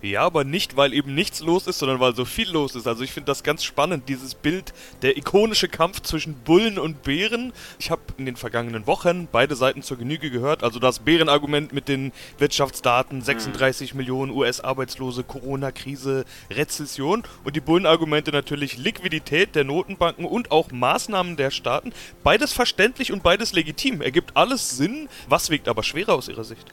Ja, 0.00 0.22
aber 0.22 0.44
nicht, 0.44 0.76
weil 0.76 0.94
eben 0.94 1.14
nichts 1.14 1.40
los 1.40 1.66
ist, 1.66 1.80
sondern 1.80 1.98
weil 1.98 2.14
so 2.14 2.24
viel 2.24 2.48
los 2.48 2.76
ist. 2.76 2.86
Also 2.86 3.02
ich 3.02 3.10
finde 3.10 3.26
das 3.26 3.42
ganz 3.42 3.64
spannend, 3.64 4.08
dieses 4.08 4.36
Bild, 4.36 4.72
der 5.02 5.16
ikonische 5.16 5.68
Kampf 5.68 6.02
zwischen 6.02 6.34
Bullen 6.34 6.78
und 6.78 7.02
Bären. 7.02 7.52
Ich 7.80 7.90
habe 7.90 8.02
in 8.16 8.24
den 8.24 8.36
vergangenen 8.36 8.86
Wochen 8.86 9.26
beide 9.30 9.56
Seiten 9.56 9.82
zur 9.82 9.96
Genüge 9.96 10.30
gehört. 10.30 10.62
Also 10.62 10.78
das 10.78 11.00
Bärenargument 11.00 11.72
mit 11.72 11.88
den 11.88 12.12
Wirtschaftsdaten, 12.38 13.22
36 13.22 13.92
mhm. 13.92 13.98
Millionen 13.98 14.30
US-Arbeitslose, 14.30 15.24
Corona-Krise, 15.24 16.24
Rezession. 16.48 17.24
Und 17.42 17.56
die 17.56 17.60
Bullenargumente 17.60 18.30
natürlich 18.30 18.76
Liquidität 18.78 19.56
der 19.56 19.64
Notenbanken 19.64 20.26
und 20.26 20.52
auch 20.52 20.70
Maßnahmen 20.70 21.36
der 21.36 21.50
Staaten. 21.50 21.92
Beides 22.22 22.52
verständlich 22.52 23.10
und 23.10 23.24
beides 23.24 23.52
legitim. 23.52 24.00
Ergibt 24.00 24.36
alles 24.36 24.76
Sinn. 24.76 25.08
Was 25.28 25.50
wiegt 25.50 25.66
aber 25.66 25.82
schwerer 25.82 26.14
aus 26.14 26.28
Ihrer 26.28 26.44
Sicht? 26.44 26.72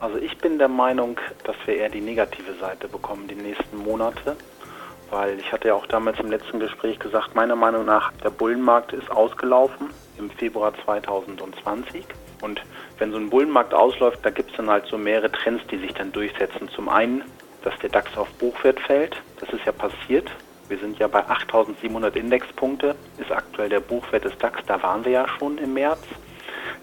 Also 0.00 0.16
ich 0.18 0.38
bin 0.38 0.58
der 0.58 0.68
Meinung, 0.68 1.18
dass 1.42 1.56
wir 1.66 1.76
eher 1.76 1.88
die 1.88 2.00
negative 2.00 2.54
Seite 2.60 2.86
bekommen 2.86 3.26
die 3.26 3.34
nächsten 3.34 3.78
Monate, 3.78 4.36
weil 5.10 5.40
ich 5.40 5.50
hatte 5.50 5.68
ja 5.68 5.74
auch 5.74 5.86
damals 5.86 6.20
im 6.20 6.30
letzten 6.30 6.60
Gespräch 6.60 7.00
gesagt, 7.00 7.34
meiner 7.34 7.56
Meinung 7.56 7.84
nach, 7.84 8.12
der 8.22 8.30
Bullenmarkt 8.30 8.92
ist 8.92 9.10
ausgelaufen 9.10 9.90
im 10.16 10.30
Februar 10.30 10.72
2020 10.84 12.04
und 12.42 12.62
wenn 12.98 13.10
so 13.10 13.18
ein 13.18 13.28
Bullenmarkt 13.28 13.74
ausläuft, 13.74 14.20
da 14.22 14.30
gibt 14.30 14.52
es 14.52 14.56
dann 14.56 14.70
halt 14.70 14.86
so 14.86 14.98
mehrere 14.98 15.32
Trends, 15.32 15.66
die 15.68 15.78
sich 15.78 15.92
dann 15.94 16.12
durchsetzen. 16.12 16.68
Zum 16.68 16.88
einen, 16.88 17.24
dass 17.62 17.76
der 17.80 17.90
DAX 17.90 18.16
auf 18.16 18.28
Buchwert 18.34 18.78
fällt, 18.78 19.20
das 19.40 19.48
ist 19.50 19.64
ja 19.64 19.72
passiert. 19.72 20.30
Wir 20.68 20.78
sind 20.78 20.98
ja 20.98 21.08
bei 21.08 21.26
8700 21.26 22.14
Indexpunkte, 22.14 22.94
ist 23.16 23.32
aktuell 23.32 23.68
der 23.68 23.80
Buchwert 23.80 24.24
des 24.24 24.36
DAX, 24.38 24.60
da 24.66 24.80
waren 24.80 25.04
wir 25.04 25.12
ja 25.12 25.28
schon 25.38 25.58
im 25.58 25.74
März. 25.74 26.02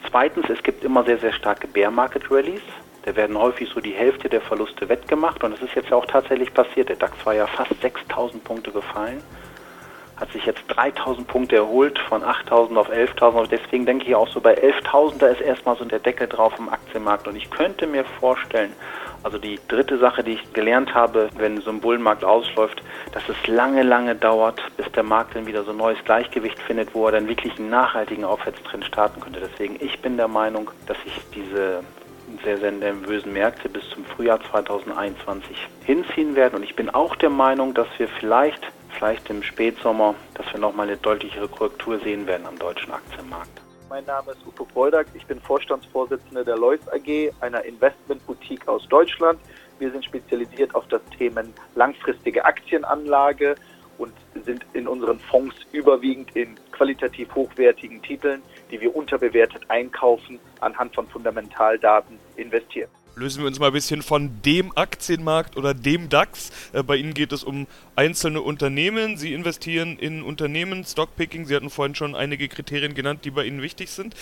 Zweitens, 0.10 0.50
es 0.50 0.62
gibt 0.64 0.84
immer 0.84 1.04
sehr, 1.04 1.20
sehr 1.20 1.34
starke 1.34 1.68
Bear 1.68 1.92
Market 1.92 2.30
Rallies. 2.30 2.62
Da 3.06 3.16
werden 3.16 3.38
häufig 3.38 3.70
so 3.70 3.80
die 3.80 3.92
Hälfte 3.92 4.30
der 4.30 4.42
Verluste 4.42 4.90
wettgemacht 4.90 5.44
und 5.44 5.52
das 5.52 5.62
ist 5.62 5.76
jetzt 5.76 5.90
ja 5.90 5.96
auch 5.96 6.08
tatsächlich 6.08 6.52
passiert. 6.52 6.90
Der 6.90 6.96
DAX 6.96 7.14
war 7.24 7.36
ja 7.36 7.46
fast 7.46 7.80
6000 7.80 8.44
Punkte 8.44 8.72
gefallen, 8.72 9.22
hat 10.18 10.32
sich 10.32 10.44
jetzt 10.46 10.64
3000 10.70 11.28
Punkte 11.28 11.58
erholt 11.58 12.00
von 12.00 12.24
8000 12.24 12.80
auf 12.80 12.92
11.000. 12.92 13.48
Deswegen 13.48 13.86
denke 13.86 14.06
ich 14.06 14.16
auch 14.16 14.28
so 14.28 14.42
bei 14.42 14.58
11.000, 14.58 15.20
da 15.20 15.28
ist 15.28 15.42
erstmal 15.42 15.76
so 15.76 15.86
der 15.86 16.00
Deckel 16.00 16.28
drauf 16.28 16.54
im 16.58 16.68
Aktienmarkt 16.68 17.28
und 17.28 17.36
ich 17.36 17.52
könnte 17.52 17.86
mir 17.86 18.06
vorstellen, 18.20 18.74
also 19.22 19.38
die 19.38 19.60
dritte 19.68 20.00
Sache, 20.00 20.24
die 20.24 20.34
ich 20.34 20.54
gelernt 20.54 20.96
habe, 20.96 21.30
wenn 21.38 21.62
so 21.62 21.70
ein 21.70 21.82
Bullenmarkt 21.82 22.24
ausläuft, 22.24 22.82
dass 23.12 23.28
es 23.30 23.36
lange, 23.46 23.84
lange 23.84 24.16
dauert, 24.16 24.62
bis 24.78 24.92
der 24.94 25.04
Markt 25.04 25.36
dann 25.36 25.46
wieder 25.46 25.64
so 25.64 25.72
ein 25.72 25.78
neues 25.78 26.04
Gleichgewicht 26.06 26.60
findet, 26.60 26.96
wo 26.96 27.06
er 27.06 27.12
dann 27.12 27.28
wirklich 27.28 27.58
einen 27.60 27.70
nachhaltigen 27.70 28.24
Aufwärtstrend 28.24 28.86
starten 28.86 29.22
könnte. 29.22 29.42
Deswegen, 29.42 29.78
ich 29.80 30.00
bin 30.00 30.18
der 30.18 30.28
Meinung, 30.28 30.72
dass 30.88 30.98
sich 31.04 31.20
diese 31.36 31.84
sehr, 32.44 32.58
sehr 32.58 32.72
nervösen 32.72 33.34
Märkte 33.34 33.70
bis 33.70 33.88
zum 33.90 34.06
Frühjahr 34.06 34.40
2021 34.50 35.58
hinziehen 35.84 36.36
werden. 36.36 36.56
Und 36.56 36.64
ich 36.64 36.76
bin 36.76 36.90
auch 36.90 37.16
der 37.16 37.30
Meinung, 37.30 37.74
dass 37.74 37.88
wir 37.98 38.08
vielleicht, 38.08 38.62
vielleicht 38.98 39.30
im 39.30 39.44
Spätsommer, 39.44 40.16
dass 40.34 40.52
wir 40.52 40.60
nochmal 40.60 40.88
eine 40.88 40.98
deutlichere 40.98 41.48
Korrektur 41.48 42.00
sehen 42.00 42.28
werden 42.28 42.46
am 42.46 42.58
deutschen 42.58 42.92
Aktienmarkt. 42.92 43.62
Mein 43.90 44.06
Name 44.06 44.32
ist 44.32 44.46
Upo 44.46 44.66
Boldak. 44.66 45.08
Ich 45.14 45.26
bin 45.26 45.40
Vorstandsvorsitzender 45.40 46.44
der 46.44 46.58
Lois 46.58 46.80
AG, 46.92 47.32
einer 47.42 47.64
Investmentboutique 47.64 48.68
aus 48.68 48.88
Deutschland. 48.90 49.40
Wir 49.80 49.92
sind 49.92 50.04
spezialisiert 50.04 50.74
auf 50.74 50.88
das 50.88 51.02
Thema 51.18 51.44
langfristige 51.76 52.44
Aktienanlage 52.44 53.56
und 53.98 54.14
sind 54.44 54.66
in 54.74 54.88
unseren 54.88 55.20
Fonds 55.20 55.56
überwiegend 55.72 56.36
in 56.36 56.56
qualitativ 56.72 57.34
hochwertigen 57.36 58.02
Titeln, 58.02 58.42
die 58.72 58.82
wir 58.82 58.96
unterbewertet 58.96 59.64
einkaufen, 59.70 60.40
anhand 60.60 60.96
von 60.96 61.08
Fundamentaldaten 61.08 62.18
investieren 62.36 62.90
lösen 63.16 63.44
wir 63.44 63.48
uns 63.48 63.60
mal 63.60 63.68
ein 63.68 63.74
bisschen 63.74 64.02
von 64.02 64.42
dem 64.44 64.76
Aktienmarkt 64.76 65.58
oder 65.58 65.74
dem 65.74 66.10
DAX. 66.10 66.52
Äh, 66.74 66.84
bei 66.84 66.98
Ihnen 66.98 67.14
geht 67.14 67.32
es 67.32 67.44
um 67.44 67.68
einzelne 67.96 68.42
Unternehmen. 68.42 69.18
Sie 69.18 69.34
investieren 69.34 69.98
in 69.98 70.22
Unternehmen, 70.22 70.84
Stockpicking. 70.84 71.46
Sie 71.46 71.56
hatten 71.56 71.70
vorhin 71.70 71.96
schon 71.96 72.16
einige 72.16 72.48
Kriterien 72.48 72.94
genannt, 72.94 73.22
die 73.24 73.32
bei 73.32 73.46
Ihnen 73.46 73.62
wichtig 73.62 73.90
sind. 73.90 74.16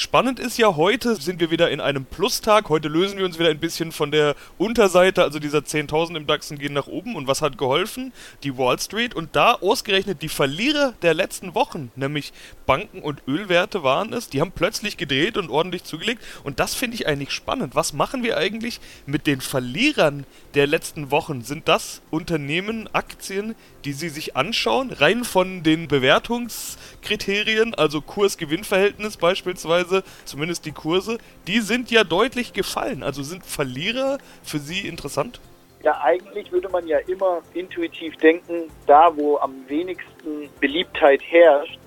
Spannend 0.00 0.38
ist 0.38 0.58
ja, 0.58 0.76
heute 0.76 1.16
sind 1.16 1.40
wir 1.40 1.50
wieder 1.50 1.72
in 1.72 1.80
einem 1.80 2.04
Plustag. 2.04 2.68
Heute 2.68 2.86
lösen 2.86 3.18
wir 3.18 3.24
uns 3.24 3.40
wieder 3.40 3.48
ein 3.48 3.58
bisschen 3.58 3.90
von 3.90 4.12
der 4.12 4.36
Unterseite, 4.56 5.24
also 5.24 5.40
dieser 5.40 5.58
10.000 5.58 6.16
im 6.16 6.24
DAX 6.28 6.50
gehen 6.50 6.72
nach 6.72 6.86
oben. 6.86 7.16
Und 7.16 7.26
was 7.26 7.42
hat 7.42 7.58
geholfen? 7.58 8.12
Die 8.44 8.56
Wall 8.56 8.78
Street. 8.78 9.16
Und 9.16 9.34
da 9.34 9.54
ausgerechnet 9.54 10.22
die 10.22 10.28
Verlierer 10.28 10.94
der 11.02 11.14
letzten 11.14 11.56
Wochen, 11.56 11.90
nämlich 11.96 12.32
Banken 12.64 13.00
und 13.00 13.22
Ölwerte 13.26 13.82
waren 13.82 14.12
es, 14.12 14.28
die 14.28 14.40
haben 14.40 14.52
plötzlich 14.52 14.98
gedreht 14.98 15.36
und 15.36 15.50
ordentlich 15.50 15.82
zugelegt. 15.82 16.22
Und 16.44 16.60
das 16.60 16.76
finde 16.76 16.94
ich 16.94 17.08
eigentlich 17.08 17.32
spannend. 17.32 17.74
Was 17.74 17.92
machen 17.92 18.22
wir 18.22 18.36
eigentlich 18.36 18.78
mit 19.04 19.26
den 19.26 19.40
Verlierern 19.40 20.26
der 20.58 20.66
letzten 20.66 21.12
Wochen? 21.12 21.42
Sind 21.42 21.68
das 21.68 22.02
Unternehmen, 22.10 22.88
Aktien, 22.92 23.54
die 23.84 23.92
Sie 23.92 24.08
sich 24.08 24.34
anschauen, 24.34 24.90
rein 24.90 25.22
von 25.22 25.62
den 25.62 25.86
Bewertungskriterien, 25.86 27.76
also 27.76 28.00
Kurs-Gewinn-Verhältnis 28.00 29.18
beispielsweise, 29.18 30.02
zumindest 30.24 30.66
die 30.66 30.72
Kurse, 30.72 31.18
die 31.46 31.60
sind 31.60 31.92
ja 31.92 32.02
deutlich 32.02 32.54
gefallen. 32.54 33.04
Also 33.04 33.22
sind 33.22 33.46
Verlierer 33.46 34.18
für 34.42 34.58
Sie 34.58 34.88
interessant? 34.88 35.40
Ja, 35.84 36.00
eigentlich 36.00 36.50
würde 36.50 36.68
man 36.70 36.88
ja 36.88 36.98
immer 37.06 37.40
intuitiv 37.54 38.16
denken, 38.16 38.64
da 38.88 39.16
wo 39.16 39.36
am 39.36 39.54
wenigsten 39.68 40.50
Beliebtheit 40.58 41.22
herrscht, 41.22 41.78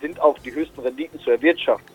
sind 0.00 0.18
auch 0.18 0.36
die 0.40 0.52
höchsten 0.52 0.80
Renditen 0.80 1.20
zu 1.20 1.30
erwirtschaften. 1.30 1.94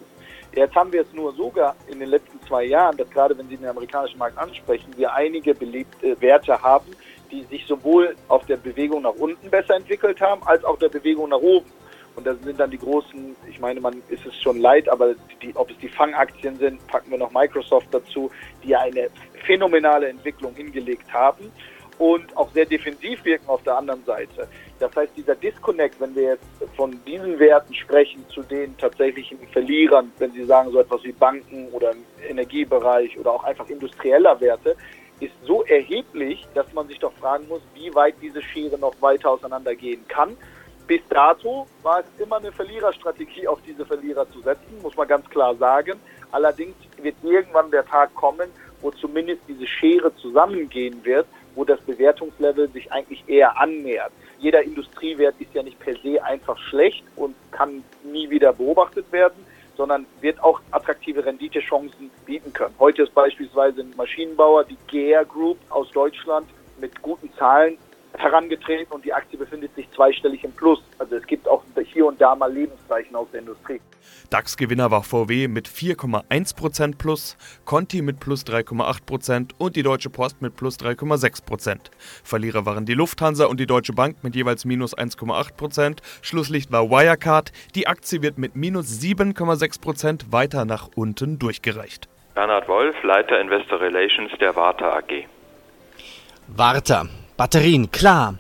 Jetzt 0.54 0.76
haben 0.76 0.92
wir 0.92 1.02
es 1.02 1.14
nur 1.14 1.34
sogar 1.34 1.76
in 1.88 2.00
den 2.00 2.10
letzten 2.10 2.42
zwei 2.46 2.66
Jahren, 2.66 2.98
dass 2.98 3.10
gerade 3.10 3.38
wenn 3.38 3.48
Sie 3.48 3.56
den 3.56 3.68
amerikanischen 3.68 4.18
Markt 4.18 4.38
ansprechen, 4.38 4.92
wir 4.98 5.14
einige 5.14 5.56
beliebte 5.56 6.20
Werte 6.22 6.62
haben, 6.62 6.92
die 7.32 7.44
sich 7.44 7.66
sowohl 7.66 8.16
auf 8.28 8.46
der 8.46 8.58
Bewegung 8.58 9.04
nach 9.04 9.16
unten 9.16 9.50
besser 9.50 9.76
entwickelt 9.76 10.20
haben, 10.20 10.44
als 10.44 10.66
auch 10.66 10.78
der 10.78 10.90
Bewegung 10.90 11.30
nach 11.30 11.40
oben. 11.40 11.72
Und 12.18 12.28
das 12.28 12.38
sind 12.44 12.60
dann 12.60 12.70
die 12.70 12.78
großen, 12.78 13.38
ich 13.50 13.62
meine, 13.62 13.80
man 13.80 14.02
ist 14.10 14.26
es 14.26 14.36
schon 14.42 14.60
leid, 14.60 14.90
aber 14.90 15.16
die, 15.42 15.56
ob 15.56 15.72
es 15.72 15.78
die 15.78 15.88
Fangaktien 15.88 16.58
sind, 16.58 16.86
packen 16.88 17.10
wir 17.10 17.18
noch 17.18 17.32
Microsoft 17.32 17.88
dazu, 17.92 18.30
die 18.66 18.76
eine 18.76 19.10
phänomenale 19.46 20.10
Entwicklung 20.10 20.54
hingelegt 20.54 21.12
haben 21.14 21.50
und 22.02 22.36
auch 22.36 22.50
sehr 22.52 22.66
defensiv 22.66 23.24
wirken 23.26 23.48
auf 23.48 23.62
der 23.62 23.78
anderen 23.78 24.04
Seite. 24.06 24.48
Das 24.80 24.94
heißt, 24.96 25.12
dieser 25.16 25.36
Disconnect, 25.36 26.02
wenn 26.02 26.16
wir 26.16 26.24
jetzt 26.24 26.76
von 26.76 27.00
diesen 27.06 27.38
Werten 27.38 27.76
sprechen 27.76 28.26
zu 28.30 28.42
den 28.42 28.76
tatsächlichen 28.80 29.38
Verlierern, 29.52 30.12
wenn 30.18 30.32
Sie 30.32 30.44
sagen 30.46 30.72
so 30.72 30.80
etwas 30.80 31.04
wie 31.04 31.12
Banken 31.12 31.68
oder 31.72 31.92
im 31.92 32.04
Energiebereich 32.28 33.20
oder 33.20 33.34
auch 33.34 33.44
einfach 33.44 33.70
industrieller 33.70 34.42
Werte, 34.42 34.76
ist 35.20 35.34
so 35.46 35.64
erheblich, 35.66 36.48
dass 36.56 36.66
man 36.74 36.88
sich 36.88 36.98
doch 36.98 37.14
fragen 37.14 37.48
muss, 37.48 37.62
wie 37.76 37.94
weit 37.94 38.16
diese 38.20 38.42
Schere 38.42 38.80
noch 38.80 39.00
weiter 39.00 39.30
auseinandergehen 39.30 40.04
kann. 40.08 40.36
Bis 40.88 41.02
dato 41.08 41.68
war 41.84 42.00
es 42.00 42.24
immer 42.24 42.38
eine 42.38 42.52
Verliererstrategie, 42.52 43.48
auf 43.48 43.60
diese 43.68 43.86
Verlierer 43.86 44.28
zu 44.32 44.42
setzen, 44.42 44.82
muss 44.82 44.98
man 44.98 45.08
ganz 45.08 45.30
klar 45.30 45.56
sagen. 45.56 46.00
Allerdings 46.32 46.74
wird 47.00 47.16
irgendwann 47.22 47.70
der 47.70 47.86
Tag 47.86 48.16
kommen, 48.16 48.50
wo 48.82 48.90
zumindest 48.90 49.42
diese 49.48 49.68
Schere 49.68 50.16
zusammengehen 50.16 51.06
wird, 51.06 51.28
wo 51.56 51.66
das 51.66 51.80
Bewertungslevel 51.82 52.70
sich 52.70 52.92
eigentlich 52.92 53.24
eher 53.28 53.60
annähert. 53.60 54.12
Jeder 54.40 54.64
Industriewert 54.64 55.36
ist 55.40 55.54
ja 55.54 55.64
nicht 55.64 55.80
per 55.80 55.96
se 55.98 56.24
einfach 56.24 56.58
schlecht 56.58 57.04
und 57.16 57.36
kann 57.52 57.84
nie 58.04 58.30
wieder 58.30 58.54
beobachtet 58.54 59.12
werden 59.12 59.46
sondern 59.78 60.06
wird 60.20 60.40
auch 60.44 60.62
attraktive 60.70 61.26
Renditechancen 61.26 62.12
bieten 62.26 62.54
können. 62.54 62.76
Heute 62.78 63.02
ist 63.02 63.16
beispielsweise 63.16 63.82
ein 63.82 63.94
Maschinenbauer, 63.96 64.64
die 64.66 64.78
GER 64.88 65.26
Group 65.26 65.58
aus 65.70 65.90
Deutschland, 65.92 66.48
mit 66.80 67.02
guten 67.02 67.34
Zahlen 67.34 67.78
herangetreten 68.22 68.94
und 68.94 69.04
die 69.04 69.14
Aktie 69.14 69.38
befindet 69.38 69.74
sich 69.76 69.90
zweistellig 69.92 70.44
im 70.44 70.52
Plus. 70.54 70.82
Also 71.00 71.16
es 71.16 71.26
gibt 71.26 71.48
auch 71.48 71.64
hier 71.92 72.06
und 72.06 72.20
da 72.22 72.36
mal 72.36 72.52
Lebenszeichen 72.52 73.16
aus 73.16 73.28
der 73.32 73.42
Industrie. 73.42 73.82
DAX-Gewinner 74.30 74.92
war 74.92 75.04
VW 75.04 75.48
mit 75.48 75.68
4,1% 75.68 76.98
plus, 76.98 77.38
Conti 77.66 78.02
mit 78.02 78.20
plus 78.20 78.46
3,8% 78.46 79.52
und 79.58 79.76
die 79.76 79.84
Deutsche 79.84 80.10
Post 80.10 80.42
mit 80.42 80.56
plus 80.56 80.78
3,6%. 80.80 81.92
Verlierer 82.24 82.66
waren 82.66 82.86
die 82.86 82.94
Lufthansa 82.94 83.46
und 83.46 83.60
die 83.60 83.66
Deutsche 83.66 83.94
Bank 83.94 84.24
mit 84.24 84.36
jeweils 84.36 84.64
minus 84.64 84.98
1,8%. 84.98 86.00
Schlusslicht 86.22 86.72
war 86.72 86.90
Wirecard. 86.90 87.52
Die 87.76 87.88
Aktie 87.88 88.22
wird 88.22 88.38
mit 88.38 88.56
minus 88.56 89.02
7,6% 89.02 90.32
weiter 90.32 90.66
nach 90.66 90.90
unten 90.96 91.38
durchgereicht. 91.38 92.08
Bernhard 92.34 92.68
Wolf, 92.70 92.96
Leiter 93.04 93.40
Investor 93.40 93.82
Relations 93.82 94.32
der 94.40 94.56
Warta 94.56 94.98
AG. 94.98 95.26
Warta, 96.48 97.06
Batterien, 97.42 97.90
klar. 97.90 98.36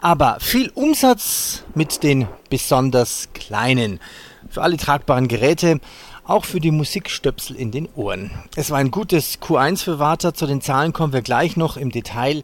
Aber 0.00 0.38
viel 0.40 0.70
Umsatz 0.74 1.62
mit 1.76 2.02
den 2.02 2.26
besonders 2.48 3.28
kleinen 3.32 4.00
für 4.48 4.62
alle 4.62 4.76
tragbaren 4.76 5.28
Geräte, 5.28 5.78
auch 6.24 6.44
für 6.44 6.58
die 6.58 6.72
Musikstöpsel 6.72 7.54
in 7.54 7.70
den 7.70 7.88
Ohren. 7.94 8.32
Es 8.56 8.72
war 8.72 8.78
ein 8.78 8.90
gutes 8.90 9.40
Q1 9.40 9.84
für 9.84 10.00
Warta. 10.00 10.34
Zu 10.34 10.46
den 10.46 10.60
Zahlen 10.60 10.92
kommen 10.92 11.12
wir 11.12 11.22
gleich 11.22 11.56
noch 11.56 11.76
im 11.76 11.92
Detail. 11.92 12.42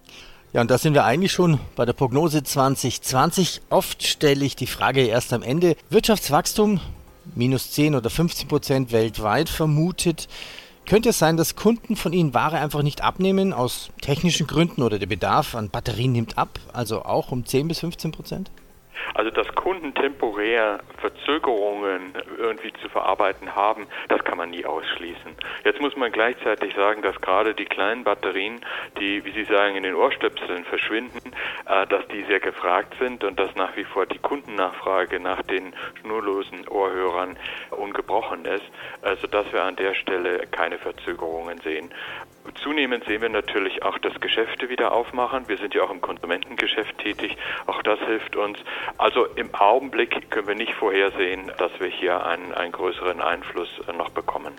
Ja, 0.53 0.61
und 0.61 0.71
da 0.71 0.79
sind 0.79 0.95
wir 0.95 1.05
eigentlich 1.05 1.33
schon 1.33 1.59
bei 1.75 1.85
der 1.85 1.93
Prognose 1.93 2.45
2020. 2.45 3.63
Oft 3.71 4.05
stelle 4.05 4.45
ich 4.45 4.55
die 4.55 4.69
Frage 4.69 5.05
erst 5.05 5.33
am 5.33 5.43
Ende. 5.43 5.75
Wirtschaftswachstum 5.91 6.81
minus 7.35 7.73
10 7.73 7.97
oder 7.97 8.11
15 8.11 8.47
Prozent 8.47 8.93
weltweit 8.93 9.49
vermutet. 9.49 10.29
Könnte 10.87 11.09
es 11.09 11.19
sein, 11.19 11.37
dass 11.37 11.57
Kunden 11.57 11.97
von 11.97 12.13
Ihnen 12.13 12.33
Ware 12.33 12.59
einfach 12.59 12.83
nicht 12.83 13.03
abnehmen 13.03 13.53
aus 13.53 13.91
technischen 14.01 14.47
Gründen 14.47 14.83
oder 14.83 15.01
der 15.01 15.09
Bedarf 15.09 15.57
an 15.57 15.69
Batterien 15.69 16.13
nimmt 16.13 16.39
ab, 16.39 16.61
also 16.73 17.03
auch 17.03 17.33
um 17.33 17.45
10 17.45 17.67
bis 17.67 17.81
15 17.81 18.13
Prozent? 18.13 18.53
Also 19.15 19.31
dass 19.31 19.49
Kunden 19.55 19.95
temporär 19.95 20.81
Verzögerungen 20.99 22.15
irgendwie 22.39 22.73
zu 22.75 22.89
verarbeiten 22.89 23.55
haben, 23.55 23.87
das 24.09 24.23
kann 24.25 24.39
man 24.39 24.51
nie 24.51 24.65
ausschließen. 24.65 25.37
Jetzt 25.65 25.81
muss 25.81 25.97
man 25.97 26.13
gleichzeitig 26.13 26.75
sagen, 26.75 27.03
dass 27.03 27.21
gerade 27.21 27.55
die 27.55 27.65
kleinen 27.65 28.05
Batterien, 28.05 28.61
die, 28.99 29.25
wie 29.25 29.33
Sie 29.33 29.45
sagen, 29.45 29.77
in 29.77 29.83
den 29.83 29.95
Ohrstöpseln 29.95 30.65
verschwinden, 30.65 31.33
äh, 31.67 31.87
dass 31.87 32.07
die 32.09 32.25
sehr 32.25 32.41
gefragt 32.41 32.95
sind 32.99 33.25
und 33.25 33.39
dass 33.39 33.55
nach 33.55 33.77
wie 33.77 33.85
vor 33.85 34.07
die 34.07 34.19
Kundennachfrage 34.19 35.21
nach 35.21 35.43
den 35.43 35.75
schnurlosen 36.01 36.69
Ohrhörern 36.69 37.37
ungebrochen 37.71 38.45
ist, 38.45 38.65
also 39.03 39.27
dass 39.27 39.53
wir 39.53 39.63
an 39.63 39.77
der 39.77 39.95
Stelle 39.95 40.47
keine 40.51 40.79
Verzögerungen 40.79 41.59
sehen. 41.61 41.91
Zunehmend 42.55 43.05
sehen 43.05 43.23
wir 43.23 43.29
natürlich 43.29 43.83
auch, 43.83 43.99
dass 43.99 44.19
Geschäfte 44.21 44.69
wieder 44.69 44.93
aufmachen. 44.93 45.49
Wir 45.49 45.59
sind 45.59 45.75
ja 45.75 45.83
auch 45.83 45.91
im 45.91 46.01
Konsumentengeschäft 46.01 46.99
tätig. 46.99 47.37
Auch 47.67 47.83
das 47.83 47.99
hilft 48.01 48.37
uns. 48.37 48.59
Also 48.99 49.27
im 49.37 49.55
Augenblick 49.55 50.31
können 50.31 50.49
wir 50.49 50.55
nicht 50.55 50.75
vorhersehen, 50.75 51.51
dass 51.59 51.73
wir 51.79 51.89
hier 51.89 52.25
einen, 52.25 52.53
einen 52.55 52.73
größeren 52.73 53.21
Einfluss 53.21 53.69
noch 53.97 54.11
bekommen. 54.11 54.53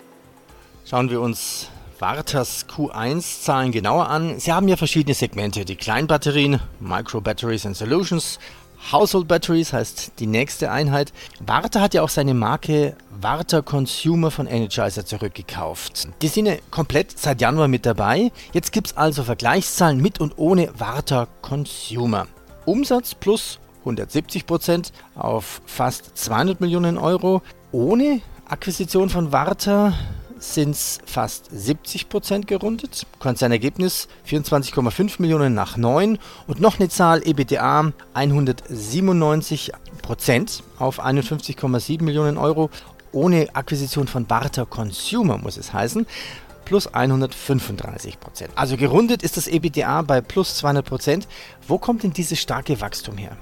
Schauen 0.84 1.10
wir 1.10 1.20
uns 1.20 1.70
Wartas 1.98 2.66
Q1-Zahlen 2.68 3.72
genauer 3.72 4.08
an. 4.08 4.38
Sie 4.38 4.52
haben 4.52 4.68
ja 4.68 4.76
verschiedene 4.76 5.14
Segmente. 5.14 5.64
Die 5.64 5.76
Kleinbatterien, 5.76 6.60
Micro 6.80 7.20
Batteries 7.20 7.66
and 7.66 7.76
Solutions, 7.76 8.38
Household 8.92 9.28
Batteries 9.28 9.72
heißt 9.72 10.12
die 10.18 10.26
nächste 10.26 10.70
Einheit. 10.70 11.12
Warta 11.40 11.80
hat 11.80 11.94
ja 11.94 12.02
auch 12.02 12.08
seine 12.08 12.34
Marke 12.34 12.96
Warta 13.20 13.60
Consumer 13.60 14.30
von 14.30 14.46
Energizer 14.46 15.04
zurückgekauft. 15.04 16.08
Die 16.22 16.28
sind 16.28 16.46
ja 16.46 16.54
komplett 16.70 17.18
seit 17.18 17.40
Januar 17.40 17.68
mit 17.68 17.84
dabei. 17.84 18.32
Jetzt 18.52 18.72
gibt 18.72 18.88
es 18.88 18.96
also 18.96 19.24
Vergleichszahlen 19.24 20.00
mit 20.00 20.20
und 20.20 20.38
ohne 20.38 20.70
Warta 20.78 21.28
Consumer. 21.42 22.26
Umsatz 22.64 23.14
plus 23.14 23.58
170 23.80 24.46
Prozent 24.46 24.92
auf 25.14 25.60
fast 25.66 26.16
200 26.16 26.60
Millionen 26.60 26.98
Euro. 26.98 27.42
Ohne 27.72 28.20
Akquisition 28.48 29.10
von 29.10 29.32
Warta 29.32 29.92
sind 30.38 30.70
es 30.70 30.98
fast 31.04 31.48
70 31.50 32.08
Prozent 32.08 32.46
gerundet. 32.46 33.06
Konzernergebnis 33.18 34.08
24,5 34.28 35.20
Millionen 35.20 35.54
nach 35.54 35.76
9 35.76 36.18
und 36.46 36.60
noch 36.60 36.78
eine 36.78 36.88
Zahl 36.88 37.26
EBTA 37.26 37.92
197 38.14 39.72
Prozent 40.02 40.62
auf 40.78 41.04
51,7 41.04 42.02
Millionen 42.02 42.38
Euro. 42.38 42.70
Ohne 43.12 43.48
Akquisition 43.54 44.06
von 44.06 44.26
Barter 44.26 44.66
Consumer 44.66 45.38
muss 45.38 45.56
es 45.56 45.72
heißen 45.72 46.06
plus 46.64 46.86
135 46.86 48.20
Prozent. 48.20 48.50
Also 48.54 48.76
gerundet 48.76 49.22
ist 49.22 49.38
das 49.38 49.48
EBTA 49.48 50.02
bei 50.02 50.20
plus 50.20 50.56
200 50.56 50.84
Prozent. 50.84 51.28
Wo 51.66 51.78
kommt 51.78 52.02
denn 52.02 52.12
dieses 52.12 52.38
starke 52.38 52.78
Wachstum 52.82 53.16
her? 53.16 53.38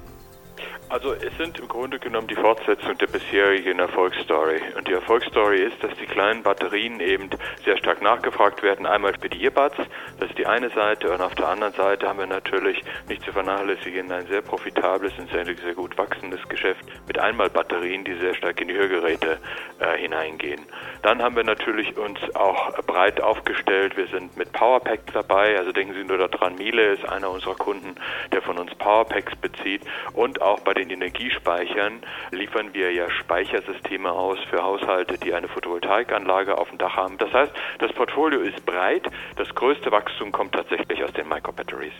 Also 0.97 1.13
es 1.13 1.37
sind 1.37 1.59
im 1.59 1.69
Grunde 1.69 1.99
genommen 1.99 2.27
die 2.27 2.37
Fortsetzung 2.37 2.97
der 2.97 3.07
bisherigen 3.09 3.81
Erfolgsstory. 3.81 4.63
Und 4.79 4.89
die 4.89 4.95
Erfolgsstory 4.95 5.59
ist, 5.59 5.85
dass 5.85 5.95
die 6.01 6.07
kleinen 6.07 6.43
Batterien 6.43 7.01
eben 7.01 7.29
sehr 7.67 7.77
stark 7.77 8.01
nachgefragt 8.01 8.63
werden. 8.63 8.87
Einmal 8.87 9.13
für 9.21 9.29
die 9.29 9.45
Earbuds, 9.45 9.77
das 10.19 10.31
ist 10.31 10.39
die 10.39 10.47
eine 10.47 10.71
Seite. 10.71 11.13
Und 11.13 11.21
auf 11.21 11.35
der 11.35 11.49
anderen 11.49 11.75
Seite 11.75 12.09
haben 12.09 12.19
wir 12.19 12.27
natürlich 12.27 12.83
nicht 13.11 13.23
zu 13.25 13.33
vernachlässigen 13.33 14.11
ein 14.11 14.27
sehr 14.29 14.41
profitables 14.41 15.13
und 15.19 15.31
sehr, 15.31 15.45
sehr 15.45 15.75
gut 15.75 15.99
wachsendes 15.99 16.41
Geschäft 16.49 16.87
mit 17.07 17.19
Einmalbatterien, 17.19 18.03
die 18.03 18.15
sehr 18.15 18.33
stark 18.33 18.59
in 18.63 18.69
die 18.69 18.75
Hörgeräte 18.75 19.39
äh, 19.81 19.99
hineingehen. 19.99 20.63
Dann 21.03 21.23
haben 21.23 21.37
wir 21.37 21.45
natürlich 21.45 21.95
uns 21.99 22.19
auch 22.35 22.73
breit 22.87 23.21
aufgestellt. 23.21 23.99
Wir 23.99 24.07
sind 24.07 24.35
mit 24.39 24.51
Powerpacks 24.53 25.13
dabei. 25.13 25.59
Also 25.59 25.73
denken 25.73 25.93
Sie 25.93 26.05
nur 26.05 26.17
daran, 26.17 26.55
Miele 26.55 26.95
ist 26.95 27.07
einer 27.07 27.29
unserer 27.29 27.55
Kunden, 27.55 27.97
der 28.33 28.41
von 28.41 28.57
uns 28.57 28.75
Powerpacks 28.77 29.37
bezieht. 29.37 29.83
Und 30.15 30.41
auch 30.41 30.61
bei 30.61 30.73
den 30.73 30.86
Energiespeichern 30.91 32.03
liefern 32.31 32.73
wir 32.73 32.93
ja 32.93 33.11
Speichersysteme 33.11 34.11
aus 34.11 34.39
für 34.51 34.63
Haushalte, 34.63 35.19
die 35.19 35.35
eine 35.35 35.49
Photovoltaikanlage 35.49 36.57
auf 36.57 36.69
dem 36.69 36.79
Dach 36.79 36.97
haben. 36.97 37.19
Das 37.19 37.33
heißt, 37.33 37.53
das 37.79 37.93
Portfolio 37.93 38.41
ist 38.41 38.65
breit. 38.67 39.05
Das 39.37 39.49
größte 39.55 39.91
Wachstum 39.91 40.33
kommt 40.33 40.53
tatsächlich 40.53 41.03
aus 41.05 41.13
den 41.13 41.29
Microbatteries. 41.29 41.93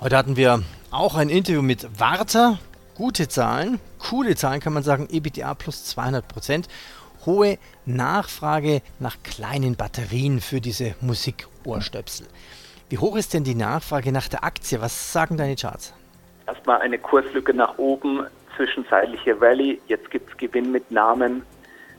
Heute 0.00 0.16
hatten 0.16 0.36
wir 0.36 0.62
auch 0.90 1.14
ein 1.14 1.28
Interview 1.28 1.62
mit 1.62 2.00
Warta. 2.00 2.58
Gute 2.94 3.28
Zahlen, 3.28 3.80
coole 3.98 4.34
Zahlen 4.34 4.60
kann 4.60 4.74
man 4.74 4.82
sagen, 4.82 5.08
EBTA 5.10 5.54
plus 5.54 5.84
200 5.86 6.28
Prozent. 6.28 6.68
Hohe 7.24 7.58
Nachfrage 7.86 8.82
nach 8.98 9.16
kleinen 9.22 9.76
Batterien 9.76 10.40
für 10.40 10.60
diese 10.60 10.94
Musikohrstöpsel. 11.00 12.26
Wie 12.88 12.98
hoch 12.98 13.16
ist 13.16 13.32
denn 13.32 13.44
die 13.44 13.54
Nachfrage 13.54 14.12
nach 14.12 14.28
der 14.28 14.44
Aktie? 14.44 14.80
Was 14.80 15.12
sagen 15.12 15.36
deine 15.36 15.56
Charts? 15.56 15.94
Erstmal 16.52 16.80
eine 16.80 16.98
Kurslücke 16.98 17.54
nach 17.54 17.78
oben, 17.78 18.26
zwischenzeitliche 18.56 19.40
Rallye, 19.40 19.80
jetzt 19.86 20.10
gibt 20.10 20.30
es 20.30 20.36
Gewinn 20.36 20.70
mit 20.70 20.90
Namen. 20.90 21.42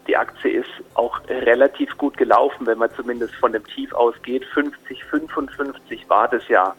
Die 0.07 0.15
Aktie 0.15 0.51
ist 0.51 0.69
auch 0.93 1.19
relativ 1.27 1.97
gut 1.97 2.17
gelaufen, 2.17 2.67
wenn 2.67 2.77
man 2.77 2.91
zumindest 2.91 3.33
von 3.35 3.51
dem 3.51 3.65
Tief 3.65 3.91
ausgeht. 3.93 4.45
50, 4.53 5.03
55 5.05 6.07
war 6.09 6.27
das 6.27 6.47
ja. 6.49 6.75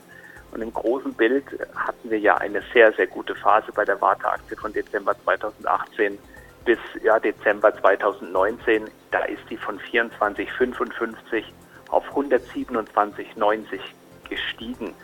Und 0.52 0.62
im 0.62 0.72
großen 0.72 1.12
Bild 1.14 1.44
hatten 1.74 2.10
wir 2.10 2.18
ja 2.18 2.36
eine 2.36 2.62
sehr, 2.72 2.92
sehr 2.92 3.08
gute 3.08 3.34
Phase 3.34 3.72
bei 3.74 3.84
der 3.84 4.00
Warta-Aktie 4.00 4.56
von 4.56 4.72
Dezember 4.72 5.16
2018 5.24 6.16
bis 6.64 6.78
ja, 7.02 7.18
Dezember 7.18 7.74
2019. 7.74 8.84
Da 9.10 9.24
ist 9.24 9.42
die 9.50 9.56
von 9.56 9.80
24,55 9.80 11.42
auf 11.90 12.04
127,90 12.14 13.80
gestiegen 14.28 14.94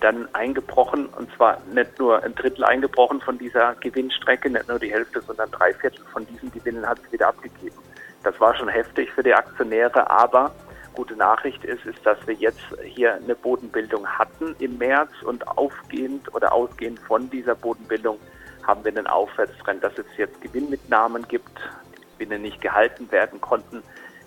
dann 0.00 0.28
eingebrochen 0.34 1.06
und 1.06 1.30
zwar 1.36 1.58
nicht 1.72 1.98
nur 1.98 2.22
ein 2.22 2.34
Drittel 2.34 2.64
eingebrochen 2.64 3.20
von 3.20 3.38
dieser 3.38 3.74
Gewinnstrecke, 3.76 4.50
nicht 4.50 4.68
nur 4.68 4.78
die 4.78 4.92
Hälfte, 4.92 5.20
sondern 5.20 5.50
drei 5.50 5.72
Viertel 5.74 6.04
von 6.12 6.26
diesen 6.26 6.50
Gewinnen 6.52 6.86
hat 6.86 6.98
es 7.04 7.12
wieder 7.12 7.28
abgegeben. 7.28 7.76
Das 8.22 8.40
war 8.40 8.54
schon 8.56 8.68
heftig 8.68 9.10
für 9.12 9.22
die 9.22 9.34
Aktionäre, 9.34 10.10
aber 10.10 10.52
gute 10.94 11.16
Nachricht 11.16 11.64
ist, 11.64 11.84
ist, 11.84 12.04
dass 12.04 12.18
wir 12.26 12.34
jetzt 12.34 12.62
hier 12.84 13.14
eine 13.14 13.34
Bodenbildung 13.34 14.06
hatten 14.06 14.54
im 14.58 14.78
März 14.78 15.10
und 15.24 15.46
aufgehend 15.46 16.32
oder 16.34 16.52
ausgehend 16.52 17.00
von 17.00 17.28
dieser 17.30 17.54
Bodenbildung 17.54 18.18
haben 18.62 18.84
wir 18.84 18.92
einen 18.92 19.06
Aufwärtstrend, 19.06 19.84
dass 19.84 19.96
es 19.98 20.06
jetzt 20.16 20.40
Gewinnmitnahmen 20.40 21.28
gibt, 21.28 21.58
die 21.98 22.24
Gewinne 22.24 22.38
nicht 22.38 22.60
gehalten 22.60 23.10
werden 23.12 23.40
konnten, 23.40 23.82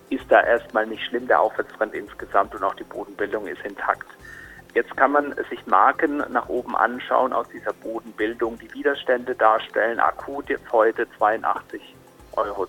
ist 0.09 0.25
da 0.29 0.41
erstmal 0.41 0.85
nicht 0.85 1.03
schlimm. 1.05 1.27
Der 1.27 1.41
Aufwärtstrend 1.41 1.93
insgesamt 1.93 2.53
und 2.55 2.63
auch 2.63 2.75
die 2.75 2.83
Bodenbildung 2.83 3.47
ist 3.47 3.63
intakt. 3.65 4.07
Jetzt 4.77 4.95
kann 4.95 5.11
man 5.11 5.33
sich 5.49 5.65
Marken 5.65 6.17
nach 6.29 6.49
oben 6.49 6.75
anschauen 6.75 7.33
aus 7.33 7.49
dieser 7.49 7.73
Bodenbildung, 7.73 8.59
die 8.59 8.71
Widerstände 8.75 9.33
darstellen. 9.33 9.99
Akut 9.99 10.49
jetzt 10.49 10.71
heute 10.71 11.07
82,20 11.19 11.79
Euro 12.35 12.67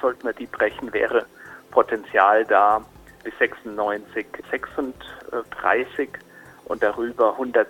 sollten 0.00 0.26
wir 0.26 0.32
die 0.32 0.46
brechen, 0.46 0.90
wäre 0.94 1.26
Potenzial 1.70 2.46
da 2.46 2.82
bis 3.24 3.36
96, 3.40 4.26
36 4.50 6.08
und 6.64 6.82
darüber 6.82 7.32
108 7.32 7.68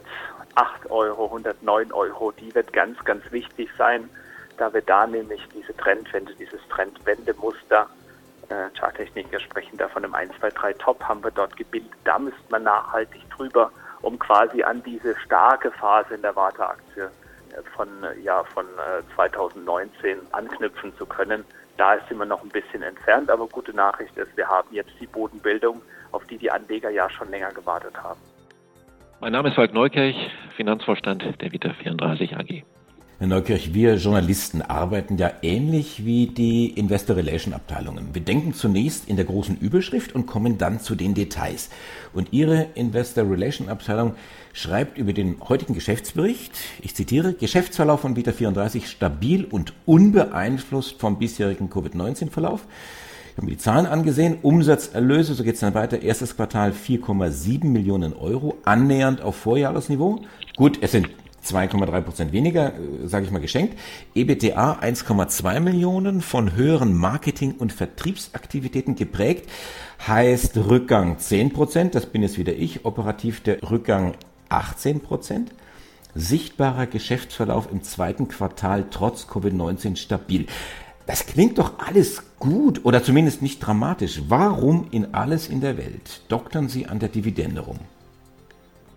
Euro, 0.90 1.25
109 1.25 1.90
Euro. 1.90 2.31
Die 2.31 2.55
wird 2.55 2.73
ganz, 2.73 3.05
ganz 3.05 3.25
wichtig 3.33 3.71
sein, 3.77 4.09
da 4.57 4.73
wir 4.73 4.83
da 4.83 5.05
nämlich 5.09 5.44
diese 5.53 5.77
Trendwende, 5.77 6.33
dieses 6.37 6.61
Trendwendemuster 6.68 7.88
äh, 8.48 8.70
Charttechniker 8.78 9.40
sprechen 9.40 9.76
da 9.76 9.88
von 9.88 10.04
einem 10.04 10.14
1, 10.14 10.32
2, 10.40 10.50
3 10.50 10.72
Top, 10.74 11.02
haben 11.02 11.22
wir 11.22 11.30
dort 11.30 11.56
gebildet. 11.56 11.92
Da 12.04 12.18
müsste 12.18 12.40
man 12.50 12.62
nachhaltig 12.62 13.28
drüber, 13.30 13.70
um 14.02 14.18
quasi 14.18 14.62
an 14.62 14.82
diese 14.82 15.18
starke 15.18 15.70
Phase 15.72 16.14
in 16.14 16.22
der 16.22 16.34
Warteaktie 16.37 17.02
äh, 17.02 17.62
von, 17.74 17.88
äh, 18.02 18.18
ja, 18.20 18.44
von 18.44 18.66
2019 19.14 20.11
äh, 20.11 20.20
anknüpfen 20.32 20.96
zu 20.96 21.06
können. 21.06 21.44
Da 21.76 21.94
ist 21.94 22.11
immer 22.11 22.24
noch 22.24 22.42
ein 22.42 22.48
bisschen 22.48 22.82
entfernt, 22.82 23.30
aber 23.30 23.46
gute 23.46 23.74
Nachricht 23.74 24.16
ist, 24.16 24.37
wir 24.37 24.48
haben 24.48 24.68
jetzt 24.72 24.92
die 25.00 25.06
Bodenbildung, 25.06 25.80
auf 26.11 26.24
die 26.26 26.38
die 26.38 26.50
Anleger 26.50 26.90
ja 26.90 27.08
schon 27.08 27.30
länger 27.30 27.52
gewartet 27.52 27.96
haben. 28.02 28.20
Mein 29.20 29.32
Name 29.32 29.48
ist 29.48 29.54
Falk 29.54 29.72
Neukirch, 29.74 30.16
Finanzvorstand 30.56 31.40
der 31.40 31.52
Vita 31.52 31.72
34 31.72 32.37
AG. 32.37 32.64
Herr 33.20 33.26
Neukirch, 33.26 33.74
wir 33.74 33.96
Journalisten 33.96 34.62
arbeiten 34.62 35.18
ja 35.18 35.33
ähnlich 35.42 36.04
wie 36.04 36.28
die 36.28 36.68
Investor 36.68 37.16
Relation 37.16 37.52
Abteilungen. 37.52 38.11
Wir 38.12 38.22
denken 38.22 38.54
zunächst 38.54 39.09
in 39.09 39.16
der 39.16 39.24
großen 39.24 39.59
Überschrift 39.59 40.14
und 40.14 40.26
kommen 40.26 40.57
dann 40.57 40.78
zu 40.78 40.94
den 40.94 41.14
Details. 41.14 41.68
Und 42.12 42.33
Ihre 42.33 42.68
Investor 42.76 43.28
Relation 43.28 43.68
Abteilung 43.68 44.14
schreibt 44.52 44.98
über 44.98 45.12
den 45.12 45.35
heutigen 45.48 45.74
Geschäftsbericht, 45.74 46.52
ich 46.81 46.94
zitiere, 46.94 47.33
Geschäftsverlauf 47.33 48.02
von 48.02 48.14
Vita 48.14 48.31
34 48.31 48.88
stabil 48.88 49.44
und 49.44 49.72
unbeeinflusst 49.85 51.00
vom 51.00 51.18
bisherigen 51.18 51.70
Covid-19-Verlauf. 51.70 52.68
Ich 53.33 53.37
habe 53.37 53.46
mir 53.46 53.57
die 53.57 53.59
Zahlen 53.59 53.87
angesehen. 53.87 54.38
Umsatzerlöse, 54.42 55.35
so 55.35 55.42
geht 55.42 55.54
es 55.54 55.61
dann 55.61 55.74
weiter. 55.74 56.02
Erstes 56.02 56.37
Quartal 56.37 56.70
4,7 56.70 57.64
Millionen 57.64 58.12
Euro, 58.12 58.59
annähernd 58.64 59.22
auf 59.22 59.35
Vorjahresniveau. 59.35 60.20
Gut, 60.57 60.78
es 60.83 60.92
sind 60.92 61.09
2,3 61.48 62.00
Prozent 62.00 62.32
weniger, 62.32 62.74
äh, 62.74 63.06
sage 63.06 63.24
ich 63.24 63.30
mal 63.30 63.40
geschenkt. 63.40 63.78
EBTA 64.14 64.78
1,2 64.80 65.61
Millionen 65.61 66.20
von 66.20 66.54
höheren 66.54 66.94
Marketing- 66.94 67.54
und 67.58 67.72
Vertriebsaktivitäten 67.72 68.94
geprägt, 68.94 69.48
heißt 70.06 70.56
Rückgang 70.56 71.18
10 71.18 71.52
Prozent, 71.52 71.94
das 71.94 72.06
bin 72.06 72.22
jetzt 72.22 72.38
wieder 72.38 72.54
ich, 72.54 72.84
operativ 72.84 73.42
der 73.42 73.62
Rückgang 73.70 74.14
18 74.48 75.00
Prozent. 75.00 75.52
Sichtbarer 76.14 76.87
Geschäftsverlauf 76.87 77.70
im 77.70 77.82
zweiten 77.82 78.28
Quartal 78.28 78.87
trotz 78.90 79.24
Covid-19 79.24 79.96
stabil. 79.96 80.46
Das 81.06 81.26
klingt 81.26 81.58
doch 81.58 81.78
alles 81.78 82.22
gut 82.38 82.84
oder 82.84 83.02
zumindest 83.02 83.40
nicht 83.40 83.61
dramatisch. 83.61 84.22
Warum 84.28 84.88
in 84.90 85.14
alles 85.14 85.48
in 85.48 85.61
der 85.61 85.78
Welt 85.78 86.22
doktern 86.28 86.68
Sie 86.68 86.87
an 86.87 86.98
der 86.98 87.08
Dividende 87.08 87.62
rum? 87.62 87.78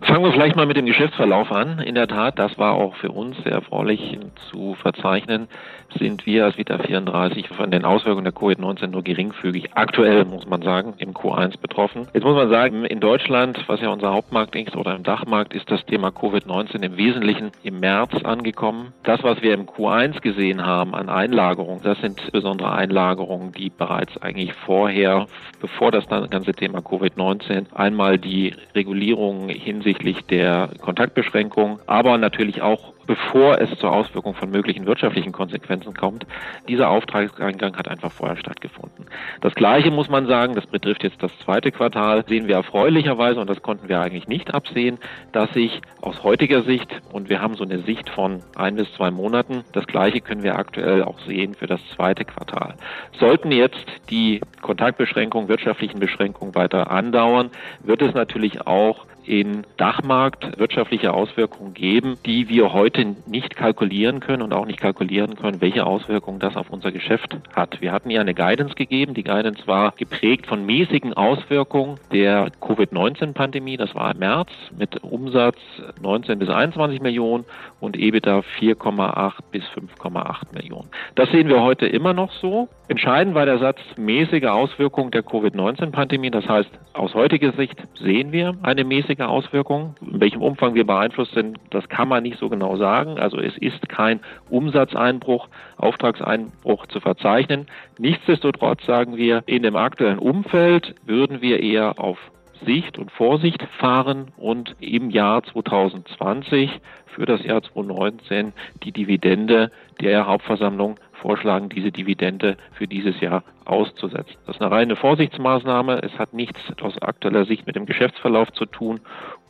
Fangen 0.03 0.23
wir 0.23 0.31
vielleicht 0.31 0.55
mal 0.55 0.65
mit 0.65 0.77
dem 0.77 0.87
Geschäftsverlauf 0.87 1.51
an. 1.51 1.77
In 1.77 1.93
der 1.93 2.07
Tat, 2.07 2.39
das 2.39 2.57
war 2.57 2.73
auch 2.73 2.95
für 2.95 3.11
uns 3.11 3.37
sehr 3.43 3.51
erfreulich 3.51 4.17
zu 4.49 4.73
verzeichnen, 4.73 5.47
sind 5.95 6.25
wir 6.25 6.45
als 6.45 6.57
Vita 6.57 6.79
34 6.79 7.49
von 7.49 7.69
den 7.69 7.85
Auswirkungen 7.85 8.23
der 8.23 8.33
Covid-19 8.33 8.87
nur 8.87 9.03
geringfügig 9.03 9.69
aktuell, 9.75 10.25
muss 10.25 10.47
man 10.47 10.63
sagen, 10.63 10.95
im 10.97 11.13
Q1 11.13 11.61
betroffen. 11.61 12.07
Jetzt 12.13 12.23
muss 12.23 12.35
man 12.35 12.49
sagen, 12.49 12.83
in 12.85 12.99
Deutschland, 12.99 13.63
was 13.67 13.79
ja 13.81 13.89
unser 13.89 14.11
Hauptmarkt 14.11 14.55
ist 14.55 14.75
oder 14.75 14.95
im 14.95 15.03
Dachmarkt, 15.03 15.53
ist 15.53 15.69
das 15.69 15.85
Thema 15.85 16.07
Covid-19 16.07 16.81
im 16.81 16.97
Wesentlichen 16.97 17.51
im 17.61 17.79
März 17.79 18.23
angekommen. 18.23 18.93
Das, 19.03 19.21
was 19.21 19.43
wir 19.43 19.53
im 19.53 19.67
Q1 19.67 20.21
gesehen 20.21 20.65
haben 20.65 20.95
an 20.95 21.09
Einlagerungen, 21.09 21.83
das 21.83 21.99
sind 21.99 22.31
besondere 22.31 22.71
Einlagerungen, 22.71 23.51
die 23.51 23.69
bereits 23.69 24.19
eigentlich 24.19 24.53
vorher, 24.53 25.27
bevor 25.59 25.91
das 25.91 26.07
ganze 26.07 26.53
Thema 26.53 26.79
Covid-19 26.79 27.75
einmal 27.75 28.17
die 28.17 28.55
Regulierung 28.73 29.49
hinsichtlich 29.49 29.90
hinsichtlich 29.91 30.25
der 30.27 30.69
Kontaktbeschränkung, 30.81 31.79
aber 31.87 32.17
natürlich 32.17 32.61
auch 32.61 32.93
bevor 33.07 33.59
es 33.59 33.77
zur 33.79 33.91
Auswirkung 33.91 34.35
von 34.35 34.49
möglichen 34.49 34.85
wirtschaftlichen 34.85 35.33
Konsequenzen 35.33 35.93
kommt. 35.93 36.25
Dieser 36.69 36.89
Auftragseingang 36.89 37.75
hat 37.75 37.89
einfach 37.89 38.11
vorher 38.11 38.37
stattgefunden. 38.37 39.05
Das 39.41 39.53
Gleiche 39.53 39.91
muss 39.91 40.09
man 40.09 40.27
sagen, 40.27 40.55
das 40.55 40.65
betrifft 40.67 41.03
jetzt 41.03 41.21
das 41.21 41.37
zweite 41.39 41.71
Quartal, 41.71 42.23
sehen 42.27 42.47
wir 42.47 42.55
erfreulicherweise, 42.55 43.41
und 43.41 43.49
das 43.49 43.61
konnten 43.61 43.89
wir 43.89 43.99
eigentlich 43.99 44.29
nicht 44.29 44.53
absehen, 44.53 44.97
dass 45.33 45.51
sich 45.51 45.81
aus 46.01 46.23
heutiger 46.23 46.61
Sicht, 46.61 47.01
und 47.11 47.29
wir 47.29 47.41
haben 47.41 47.55
so 47.55 47.65
eine 47.65 47.79
Sicht 47.79 48.09
von 48.09 48.43
ein 48.55 48.75
bis 48.75 48.93
zwei 48.93 49.11
Monaten, 49.11 49.63
das 49.73 49.87
Gleiche 49.87 50.21
können 50.21 50.43
wir 50.43 50.57
aktuell 50.57 51.03
auch 51.03 51.19
sehen 51.19 51.53
für 51.53 51.67
das 51.67 51.81
zweite 51.95 52.23
Quartal. 52.23 52.75
Sollten 53.19 53.51
jetzt 53.51 53.85
die 54.09 54.39
Kontaktbeschränkungen, 54.61 55.49
wirtschaftlichen 55.49 55.99
Beschränkungen 55.99 56.55
weiter 56.55 56.89
andauern, 56.89 57.49
wird 57.83 58.01
es 58.01 58.13
natürlich 58.13 58.65
auch 58.65 59.05
in 59.25 59.65
Dachmarkt 59.77 60.59
wirtschaftliche 60.59 61.13
Auswirkungen 61.13 61.73
geben, 61.73 62.17
die 62.25 62.49
wir 62.49 62.73
heute 62.73 63.15
nicht 63.27 63.55
kalkulieren 63.55 64.19
können 64.19 64.41
und 64.41 64.53
auch 64.53 64.65
nicht 64.65 64.79
kalkulieren 64.79 65.35
können, 65.35 65.61
welche 65.61 65.85
Auswirkungen 65.85 66.39
das 66.39 66.55
auf 66.55 66.69
unser 66.69 66.91
Geschäft 66.91 67.37
hat. 67.55 67.81
Wir 67.81 67.91
hatten 67.91 68.09
ja 68.09 68.21
eine 68.21 68.33
Guidance 68.33 68.75
gegeben. 68.75 69.13
Die 69.13 69.23
Guidance 69.23 69.67
war 69.67 69.93
geprägt 69.97 70.47
von 70.47 70.65
mäßigen 70.65 71.13
Auswirkungen 71.13 71.99
der 72.11 72.49
Covid-19-Pandemie. 72.61 73.77
Das 73.77 73.93
war 73.95 74.11
im 74.11 74.19
März 74.19 74.49
mit 74.77 75.03
Umsatz 75.03 75.57
19 76.01 76.39
bis 76.39 76.49
21 76.49 77.01
Millionen 77.01 77.45
und 77.79 77.97
EBITDA 77.97 78.43
4,8 78.59 79.33
bis 79.51 79.63
5,8 79.65 80.53
Millionen. 80.53 80.89
Das 81.15 81.29
sehen 81.29 81.47
wir 81.47 81.61
heute 81.61 81.85
immer 81.85 82.13
noch 82.13 82.31
so. 82.33 82.69
Entscheidend 82.87 83.35
war 83.35 83.45
der 83.45 83.59
Satz 83.59 83.79
mäßige 83.97 84.45
Auswirkungen 84.45 85.11
der 85.11 85.23
Covid-19-Pandemie. 85.23 86.31
Das 86.31 86.47
heißt, 86.47 86.69
aus 86.93 87.13
heutiger 87.13 87.53
Sicht 87.53 87.77
sehen 87.95 88.31
wir 88.31 88.55
eine 88.63 88.83
mäßige 88.83 89.10
Auswirkung. 89.19 89.95
In 90.01 90.19
welchem 90.21 90.41
Umfang 90.41 90.73
wir 90.73 90.85
beeinflusst 90.85 91.33
sind, 91.33 91.59
das 91.69 91.87
kann 91.89 92.07
man 92.07 92.23
nicht 92.23 92.39
so 92.39 92.49
genau 92.49 92.77
sagen. 92.77 93.19
Also 93.19 93.37
es 93.37 93.57
ist 93.57 93.89
kein 93.89 94.19
Umsatzeinbruch, 94.49 95.47
Auftragseinbruch 95.77 96.87
zu 96.87 96.99
verzeichnen. 96.99 97.67
Nichtsdestotrotz 97.97 98.85
sagen 98.85 99.17
wir, 99.17 99.43
in 99.45 99.63
dem 99.63 99.75
aktuellen 99.75 100.19
Umfeld 100.19 100.95
würden 101.05 101.41
wir 101.41 101.61
eher 101.61 101.99
auf 101.99 102.17
Sicht 102.65 102.97
und 102.97 103.11
Vorsicht 103.11 103.63
fahren 103.79 104.27
und 104.37 104.75
im 104.79 105.09
Jahr 105.09 105.43
2020 105.43 106.69
für 107.07 107.25
das 107.25 107.43
Jahr 107.43 107.61
2019 107.63 108.53
die 108.83 108.91
Dividende 108.91 109.71
der 109.99 110.27
Hauptversammlung 110.27 110.97
vorschlagen, 111.21 111.69
diese 111.69 111.91
Dividende 111.91 112.57
für 112.73 112.87
dieses 112.87 113.19
Jahr 113.21 113.43
auszusetzen. 113.65 114.35
Das 114.45 114.55
ist 114.55 114.61
eine 114.61 114.71
reine 114.71 114.95
Vorsichtsmaßnahme. 114.95 116.01
Es 116.03 116.17
hat 116.17 116.33
nichts 116.33 116.59
aus 116.81 117.01
aktueller 117.01 117.45
Sicht 117.45 117.65
mit 117.67 117.75
dem 117.75 117.85
Geschäftsverlauf 117.85 118.51
zu 118.53 118.65
tun 118.65 119.01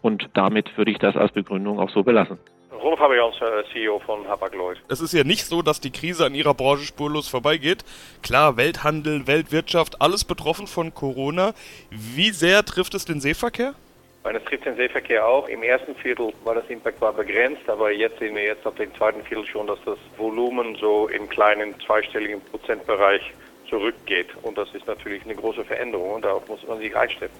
und 0.01 0.29
damit 0.33 0.77
würde 0.77 0.91
ich 0.91 0.97
das 0.97 1.15
als 1.15 1.31
Begründung 1.31 1.79
auch 1.79 1.89
so 1.89 2.03
belassen. 2.03 2.37
Rolf 2.81 2.97
Fabians, 2.97 3.35
äh, 3.41 3.63
CEO 3.71 3.99
von 3.99 4.27
Hapag-Lloyd. 4.27 4.81
Es 4.87 5.01
ist 5.01 5.13
ja 5.13 5.23
nicht 5.23 5.45
so, 5.45 5.61
dass 5.61 5.81
die 5.81 5.91
Krise 5.91 6.25
an 6.25 6.33
ihrer 6.33 6.55
Branche 6.55 6.85
spurlos 6.85 7.27
vorbeigeht. 7.27 7.85
Klar, 8.23 8.57
Welthandel, 8.57 9.27
Weltwirtschaft, 9.27 10.01
alles 10.01 10.25
betroffen 10.25 10.65
von 10.65 10.93
Corona. 10.93 11.53
Wie 11.91 12.31
sehr 12.31 12.65
trifft 12.65 12.95
es 12.95 13.05
den 13.05 13.21
Seeverkehr? 13.21 13.75
Es 14.23 14.43
trifft 14.45 14.65
den 14.65 14.75
Seeverkehr 14.75 15.25
auch. 15.25 15.47
Im 15.47 15.63
ersten 15.63 15.95
Viertel 15.95 16.31
war 16.43 16.55
das 16.55 16.69
Impact 16.69 17.01
war 17.01 17.11
begrenzt, 17.11 17.67
aber 17.67 17.91
jetzt 17.91 18.19
sehen 18.19 18.35
wir 18.35 18.43
jetzt 18.43 18.65
ab 18.65 18.75
dem 18.77 18.93
zweiten 18.95 19.23
Viertel 19.23 19.45
schon, 19.47 19.67
dass 19.67 19.79
das 19.83 19.97
Volumen 20.17 20.75
so 20.75 21.07
im 21.07 21.27
kleinen 21.27 21.79
zweistelligen 21.85 22.39
Prozentbereich 22.41 23.21
zurückgeht. 23.67 24.27
Und 24.43 24.57
das 24.57 24.73
ist 24.73 24.85
natürlich 24.85 25.23
eine 25.23 25.35
große 25.35 25.65
Veränderung 25.65 26.13
und 26.13 26.25
darauf 26.25 26.47
muss 26.47 26.65
man 26.67 26.79
sich 26.79 26.95
einstellen. 26.95 27.31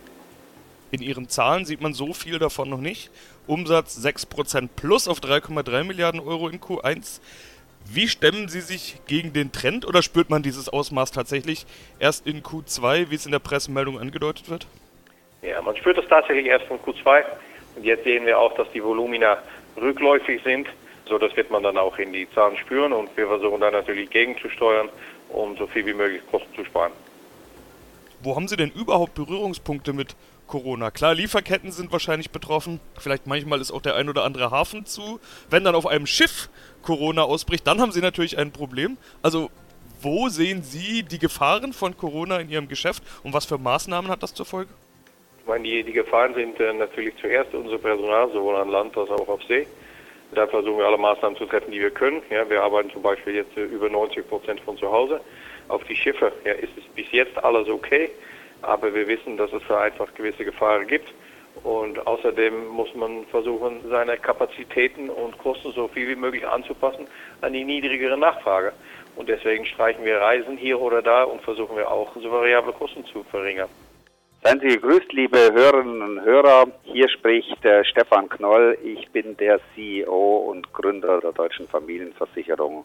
In 0.90 1.02
Ihren 1.02 1.30
Zahlen 1.30 1.66
sieht 1.66 1.82
man 1.82 1.94
so 1.94 2.14
viel 2.14 2.40
davon 2.40 2.70
noch 2.70 2.82
nicht. 2.82 3.12
Umsatz 3.48 3.98
6% 3.98 4.70
plus 4.76 5.08
auf 5.08 5.20
3,3 5.20 5.84
Milliarden 5.84 6.20
Euro 6.20 6.50
in 6.50 6.60
Q1. 6.60 7.22
Wie 7.86 8.08
stemmen 8.08 8.50
Sie 8.50 8.62
sich 8.62 8.98
gegen 9.08 9.34
den 9.34 9.52
Trend 9.52 9.86
oder 9.86 10.02
spürt 10.02 10.30
man 10.30 10.44
dieses 10.44 10.68
Ausmaß 10.68 11.12
tatsächlich 11.12 11.66
erst 12.00 12.28
in 12.28 12.44
Q2, 12.44 13.10
wie 13.10 13.16
es 13.16 13.26
in 13.26 13.32
der 13.32 13.40
Pressemeldung 13.40 14.00
angedeutet 14.00 14.50
wird? 14.50 14.68
Ja, 15.42 15.62
man 15.62 15.76
spürt 15.76 15.98
das 15.98 16.08
tatsächlich 16.08 16.46
erst 16.46 16.66
von 16.66 16.80
Q2. 16.80 17.24
Und 17.76 17.84
jetzt 17.84 18.04
sehen 18.04 18.26
wir 18.26 18.38
auch, 18.38 18.54
dass 18.56 18.72
die 18.72 18.84
Volumina 18.84 19.38
rückläufig 19.78 20.42
sind. 20.44 20.68
So, 21.08 21.18
das 21.18 21.36
wird 21.36 21.50
man 21.52 21.64
dann 21.64 21.78
auch 21.78 21.98
in 21.98 22.14
die 22.14 22.30
Zahlen 22.32 22.58
spüren 22.58 22.94
und 22.94 23.16
wir 23.18 23.28
versuchen 23.28 23.60
dann 23.60 23.74
natürlich 23.74 24.10
gegenzusteuern, 24.10 24.90
um 25.30 25.58
so 25.58 25.68
viel 25.68 25.86
wie 25.86 25.94
möglich 25.94 26.22
Kosten 26.30 26.54
zu 26.56 26.64
sparen. 26.64 26.92
Wo 28.22 28.36
haben 28.36 28.48
Sie 28.48 28.56
denn 28.56 28.70
überhaupt 28.70 29.16
Berührungspunkte 29.16 29.94
mit 29.94 30.16
Corona? 30.46 30.92
Klar, 30.92 31.16
Lieferketten 31.16 31.72
sind 31.72 31.92
wahrscheinlich 31.92 32.30
betroffen. 32.30 32.80
Vielleicht 33.00 33.26
manchmal 33.26 33.60
ist 33.62 33.72
auch 33.72 33.82
der 33.82 33.96
ein 33.96 34.10
oder 34.10 34.24
andere 34.24 34.52
Hafen 34.52 34.86
zu. 34.86 35.20
Wenn 35.50 35.64
dann 35.64 35.74
auf 35.74 35.88
einem 35.88 36.06
Schiff 36.06 36.50
Corona 36.84 37.24
ausbricht, 37.24 37.66
dann 37.66 37.82
haben 37.82 37.92
Sie 37.92 38.02
natürlich 38.02 38.38
ein 38.38 38.52
Problem. 38.52 38.98
Also, 39.24 39.50
wo 40.02 40.30
sehen 40.30 40.62
Sie 40.62 41.04
die 41.04 41.20
Gefahren 41.20 41.74
von 41.74 41.98
Corona 41.98 42.40
in 42.40 42.50
Ihrem 42.50 42.68
Geschäft 42.68 43.02
und 43.24 43.34
was 43.34 43.46
für 43.46 43.58
Maßnahmen 43.58 44.12
hat 44.12 44.22
das 44.22 44.34
zur 44.36 44.46
Folge? 44.46 44.72
Ich 45.42 45.48
meine, 45.48 45.64
die, 45.64 45.84
die 45.84 45.94
Gefahren 45.94 46.36
sind 46.36 46.60
äh, 46.60 46.72
natürlich 46.72 47.16
zuerst 47.20 47.52
unser 47.56 47.80
Personal, 47.80 48.30
sowohl 48.32 48.58
an 48.58 48.70
Land 48.70 48.96
als 48.96 49.10
auch 49.10 49.28
auf 49.28 49.42
See. 49.46 49.66
Da 50.36 50.46
versuchen 50.46 50.78
wir 50.78 50.86
alle 50.86 51.00
Maßnahmen 51.00 51.36
zu 51.36 51.48
treffen, 51.48 51.72
die 51.72 51.82
wir 51.82 51.90
können. 51.90 52.22
Ja, 52.30 52.48
wir 52.48 52.62
arbeiten 52.62 52.92
zum 52.92 53.02
Beispiel 53.02 53.36
jetzt 53.36 53.58
äh, 53.58 53.64
über 53.64 53.90
90 53.90 54.30
Prozent 54.30 54.62
von 54.62 54.78
zu 54.78 54.92
Hause. 54.92 55.20
Auf 55.68 55.84
die 55.86 55.96
Schiffe 55.96 56.32
ja, 56.46 56.54
ist 56.54 56.78
es 56.78 56.84
bis 56.96 57.12
jetzt 57.12 57.44
alles 57.44 57.68
okay, 57.70 58.12
aber 58.62 58.94
wir 58.94 59.08
wissen, 59.08 59.36
dass 59.36 59.52
es 59.52 59.64
da 59.68 59.82
einfach 59.82 60.14
gewisse 60.14 60.46
Gefahren 60.46 60.86
gibt. 60.86 61.12
Und 61.64 62.06
außerdem 62.06 62.68
muss 62.68 62.94
man 62.94 63.26
versuchen, 63.26 63.82
seine 63.90 64.18
Kapazitäten 64.18 65.10
und 65.10 65.40
Kosten 65.40 65.72
so 65.72 65.88
viel 65.88 66.08
wie 66.08 66.16
möglich 66.16 66.48
anzupassen 66.48 67.08
an 67.42 67.54
die 67.54 67.64
niedrigere 67.64 68.18
Nachfrage. 68.18 68.74
Und 69.16 69.28
deswegen 69.28 69.66
streichen 69.66 70.06
wir 70.06 70.22
Reisen 70.22 70.56
hier 70.56 70.80
oder 70.80 71.02
da 71.02 71.24
und 71.24 71.42
versuchen 71.42 71.76
wir 71.78 71.90
auch, 71.90 72.16
so 72.16 72.32
variable 72.32 72.74
Kosten 72.74 73.04
zu 73.06 73.24
verringern. 73.24 73.70
Seien 74.44 74.60
Sie 74.60 74.70
gegrüßt, 74.70 75.14
liebe 75.14 75.38
Hörerinnen 75.54 76.02
und 76.02 76.22
Hörer. 76.22 76.66
Hier 76.82 77.08
spricht 77.10 77.64
äh, 77.64 77.86
Stefan 77.86 78.28
Knoll. 78.28 78.76
Ich 78.84 79.08
bin 79.12 79.38
der 79.38 79.60
CEO 79.76 80.48
und 80.50 80.74
Gründer 80.74 81.22
der 81.22 81.32
Deutschen 81.32 81.68
Familienversicherung 81.68 82.84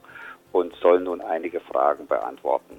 und 0.52 0.74
soll 0.82 1.00
nun 1.00 1.22
einige 1.22 1.60
Fragen 1.60 2.06
beantworten. 2.06 2.76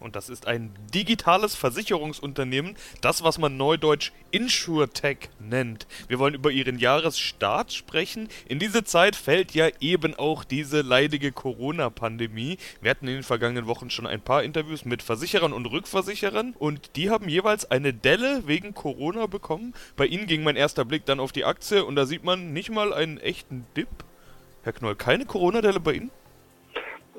Und 0.00 0.16
das 0.16 0.28
ist 0.28 0.46
ein 0.46 0.72
digitales 0.94 1.54
Versicherungsunternehmen, 1.54 2.76
das, 3.02 3.22
was 3.22 3.38
man 3.38 3.56
neudeutsch 3.56 4.12
InsurTech 4.30 5.28
nennt. 5.38 5.86
Wir 6.08 6.18
wollen 6.18 6.34
über 6.34 6.50
ihren 6.50 6.78
Jahresstart 6.78 7.72
sprechen. 7.72 8.28
In 8.48 8.58
diese 8.58 8.82
Zeit 8.82 9.14
fällt 9.14 9.52
ja 9.52 9.68
eben 9.80 10.14
auch 10.14 10.44
diese 10.44 10.80
leidige 10.80 11.32
Corona-Pandemie. 11.32 12.56
Wir 12.80 12.90
hatten 12.90 13.08
in 13.08 13.14
den 13.14 13.22
vergangenen 13.22 13.66
Wochen 13.66 13.90
schon 13.90 14.06
ein 14.06 14.22
paar 14.22 14.42
Interviews 14.42 14.84
mit 14.84 15.02
Versicherern 15.02 15.52
und 15.52 15.66
Rückversicherern 15.66 16.54
und 16.58 16.96
die 16.96 17.10
haben 17.10 17.28
jeweils 17.28 17.70
eine 17.70 17.92
Delle 17.92 18.46
wegen 18.46 18.74
Corona 18.74 19.26
bekommen. 19.26 19.74
Bei 19.96 20.06
ihnen 20.06 20.26
ging 20.26 20.42
mein 20.42 20.56
erster 20.56 20.84
Blick 20.84 21.04
dann 21.04 21.20
auf 21.20 21.32
die 21.32 21.44
Aktie 21.44 21.84
und 21.84 21.96
da 21.96 22.06
sieht 22.06 22.24
man 22.24 22.52
nicht 22.52 22.70
mal 22.70 22.94
einen 22.94 23.18
echten 23.18 23.66
Dip. 23.76 23.88
Herr 24.62 24.72
Knoll, 24.72 24.94
keine 24.94 25.24
Corona-Delle 25.24 25.80
bei 25.80 25.94
Ihnen? 25.94 26.10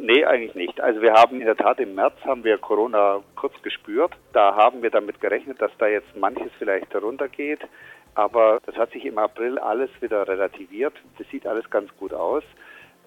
Nee, 0.04 0.26
eigentlich 0.26 0.56
nicht. 0.56 0.82
Also 0.82 1.00
wir 1.04 1.14
haben 1.14 1.40
in 1.40 1.46
der 1.46 1.56
Tat 1.56 1.80
im 1.80 1.94
März 1.94 2.16
haben 2.26 2.44
wir 2.44 2.58
Corona 2.58 3.22
kurz 3.36 3.54
gespürt. 3.62 4.12
Da 4.34 4.56
haben 4.56 4.82
wir 4.82 4.90
damit 4.90 5.22
gerechnet, 5.22 5.62
dass 5.62 5.72
da 5.78 5.86
jetzt 5.86 6.18
manches 6.18 6.52
vielleicht 6.58 6.96
runtergeht. 6.96 7.60
Aber 8.16 8.60
das 8.66 8.76
hat 8.78 8.92
sich 8.94 9.06
im 9.06 9.20
April 9.20 9.60
alles 9.60 9.92
wieder 10.00 10.28
relativiert. 10.28 10.94
Das 11.20 11.28
sieht 11.30 11.46
alles 11.46 11.70
ganz 11.70 11.96
gut 11.98 12.14
aus. 12.14 12.44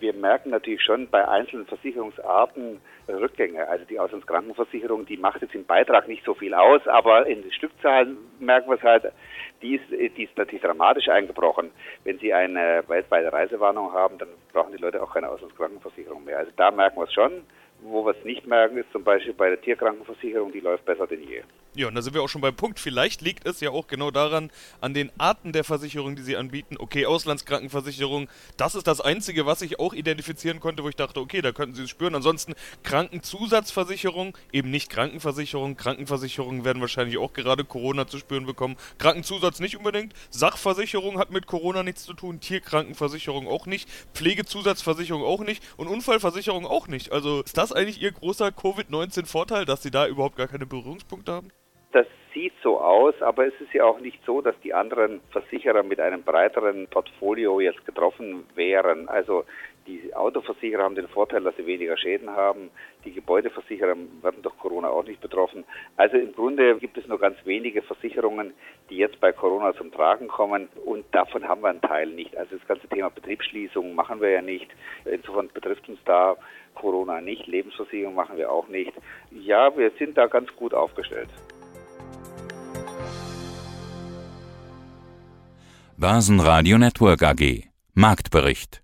Wir 0.00 0.12
merken 0.12 0.50
natürlich 0.50 0.83
schon 0.83 1.09
bei 1.09 1.26
einzelnen 1.26 1.66
Versicherungsarten 1.66 2.80
Rückgänge. 3.09 3.68
Also 3.68 3.85
die 3.85 3.98
Auslandskrankenversicherung, 3.98 5.07
die 5.07 5.16
macht 5.16 5.42
jetzt 5.42 5.54
im 5.54 5.64
Beitrag 5.64 6.09
nicht 6.09 6.24
so 6.24 6.35
viel 6.35 6.54
aus, 6.54 6.87
aber 6.87 7.26
in 7.26 7.50
Stückzahlen 7.52 8.16
merken 8.38 8.70
wir 8.70 8.76
es 8.76 8.83
halt, 8.83 9.12
die 9.62 9.76
ist, 9.76 9.90
die 9.90 10.24
ist 10.24 10.37
natürlich 10.37 10.62
dramatisch 10.62 11.09
eingebrochen. 11.09 11.70
Wenn 12.04 12.18
Sie 12.18 12.33
eine 12.33 12.85
weltweite 12.88 13.33
Reisewarnung 13.33 13.92
haben, 13.92 14.18
dann 14.18 14.28
brauchen 14.52 14.72
die 14.72 14.83
Leute 14.83 15.02
auch 15.02 15.12
keine 15.12 15.28
Auslandskrankenversicherung 15.28 16.24
mehr. 16.24 16.38
Also 16.38 16.50
da 16.57 16.70
merken 16.70 16.98
wir 16.98 17.04
es 17.04 17.12
schon. 17.12 17.44
Wo 17.82 18.04
wir 18.04 18.16
es 18.16 18.24
nicht 18.24 18.46
merken, 18.46 18.78
ist 18.78 18.90
zum 18.92 19.04
Beispiel 19.04 19.34
bei 19.34 19.50
der 19.50 19.60
Tierkrankenversicherung, 19.60 20.52
die 20.52 20.60
läuft 20.60 20.84
besser 20.84 21.06
denn 21.06 21.22
je. 21.22 21.42
Ja, 21.76 21.88
und 21.88 21.96
da 21.96 22.02
sind 22.02 22.14
wir 22.14 22.22
auch 22.22 22.28
schon 22.28 22.40
beim 22.40 22.54
Punkt. 22.54 22.78
Vielleicht 22.78 23.20
liegt 23.20 23.48
es 23.48 23.58
ja 23.58 23.70
auch 23.70 23.88
genau 23.88 24.12
daran, 24.12 24.52
an 24.80 24.94
den 24.94 25.10
Arten 25.18 25.50
der 25.52 25.64
Versicherung, 25.64 26.14
die 26.14 26.22
sie 26.22 26.37
anbieten. 26.37 26.76
Okay, 26.78 27.04
Auslandskrankenversicherung, 27.04 28.28
das 28.56 28.76
ist 28.76 28.87
das 28.87 29.00
Einzige, 29.00 29.44
was 29.44 29.60
ich 29.60 29.80
auch 29.80 29.92
identifizieren 29.92 30.60
konnte, 30.60 30.84
wo 30.84 30.88
ich 30.88 30.94
dachte, 30.94 31.18
okay, 31.18 31.42
da 31.42 31.50
könnten 31.50 31.74
sie 31.74 31.82
es 31.82 31.90
spüren. 31.90 32.14
Ansonsten 32.14 32.54
Krankenzusatzversicherung, 32.84 34.38
eben 34.52 34.70
nicht 34.70 34.88
Krankenversicherung. 34.88 35.76
Krankenversicherungen 35.76 36.64
werden 36.64 36.80
wahrscheinlich 36.80 37.18
auch 37.18 37.32
gerade 37.32 37.64
Corona 37.64 38.06
zu 38.06 38.18
spüren 38.18 38.46
bekommen. 38.46 38.76
Krankenzusatz 38.98 39.58
nicht 39.58 39.76
unbedingt. 39.76 40.14
Sachversicherung 40.30 41.18
hat 41.18 41.32
mit 41.32 41.48
Corona 41.48 41.82
nichts 41.82 42.04
zu 42.04 42.14
tun. 42.14 42.38
Tierkrankenversicherung 42.38 43.48
auch 43.48 43.66
nicht. 43.66 43.88
Pflegezusatzversicherung 44.14 45.24
auch 45.24 45.40
nicht. 45.40 45.60
Und 45.76 45.88
Unfallversicherung 45.88 46.66
auch 46.66 46.87
nicht. 46.87 47.10
Also 47.10 47.42
ist 47.42 47.58
das 47.58 47.63
eigentlich 47.72 48.03
Ihr 48.03 48.12
großer 48.12 48.50
Covid-19-Vorteil, 48.50 49.64
dass 49.64 49.83
Sie 49.83 49.90
da 49.90 50.07
überhaupt 50.07 50.37
gar 50.37 50.48
keine 50.48 50.66
Berührungspunkte 50.66 51.33
haben? 51.33 51.50
Das 51.92 52.07
sieht 52.33 52.53
so 52.62 52.81
aus, 52.81 53.14
aber 53.22 53.46
es 53.46 53.55
ist 53.61 53.72
ja 53.72 53.85
auch 53.85 54.00
nicht 54.00 54.18
so, 54.27 54.40
dass 54.40 54.55
die 54.64 54.74
anderen 54.74 55.20
Versicherer 55.31 55.83
mit 55.85 56.00
einem 56.00 56.22
breiteren 56.22 56.88
Portfolio 56.88 57.61
jetzt 57.61 57.85
getroffen 57.87 58.44
wären. 58.55 59.09
Also 59.09 59.44
die 59.86 60.14
Autoversicherer 60.14 60.82
haben 60.82 60.94
den 60.94 61.08
Vorteil, 61.08 61.42
dass 61.42 61.56
sie 61.56 61.66
weniger 61.66 61.96
Schäden 61.96 62.30
haben. 62.30 62.70
Die 63.04 63.12
Gebäudeversicherer 63.12 63.96
werden 64.22 64.42
durch 64.42 64.56
Corona 64.58 64.88
auch 64.88 65.04
nicht 65.04 65.20
betroffen. 65.20 65.64
Also 65.96 66.16
im 66.16 66.32
Grunde 66.32 66.76
gibt 66.78 66.96
es 66.96 67.06
nur 67.06 67.18
ganz 67.18 67.36
wenige 67.44 67.82
Versicherungen, 67.82 68.54
die 68.90 68.96
jetzt 68.96 69.20
bei 69.20 69.32
Corona 69.32 69.74
zum 69.74 69.92
Tragen 69.92 70.28
kommen 70.28 70.68
und 70.84 71.04
davon 71.12 71.46
haben 71.46 71.62
wir 71.62 71.68
einen 71.68 71.80
Teil 71.80 72.08
nicht. 72.08 72.36
Also 72.36 72.56
das 72.56 72.66
ganze 72.66 72.88
Thema 72.88 73.10
Betriebsschließung 73.10 73.94
machen 73.94 74.20
wir 74.20 74.30
ja 74.30 74.42
nicht. 74.42 74.68
Insofern 75.04 75.48
betrifft 75.48 75.88
uns 75.88 75.98
da 76.04 76.36
Corona 76.74 77.20
nicht. 77.20 77.46
Lebensversicherung 77.46 78.14
machen 78.14 78.36
wir 78.36 78.50
auch 78.50 78.68
nicht. 78.68 78.92
Ja, 79.30 79.76
wir 79.76 79.90
sind 79.98 80.16
da 80.16 80.26
ganz 80.26 80.54
gut 80.56 80.74
aufgestellt. 80.74 81.28
Börsenradio 85.96 86.76
Network 86.76 87.22
AG 87.22 87.68
Marktbericht 87.94 88.83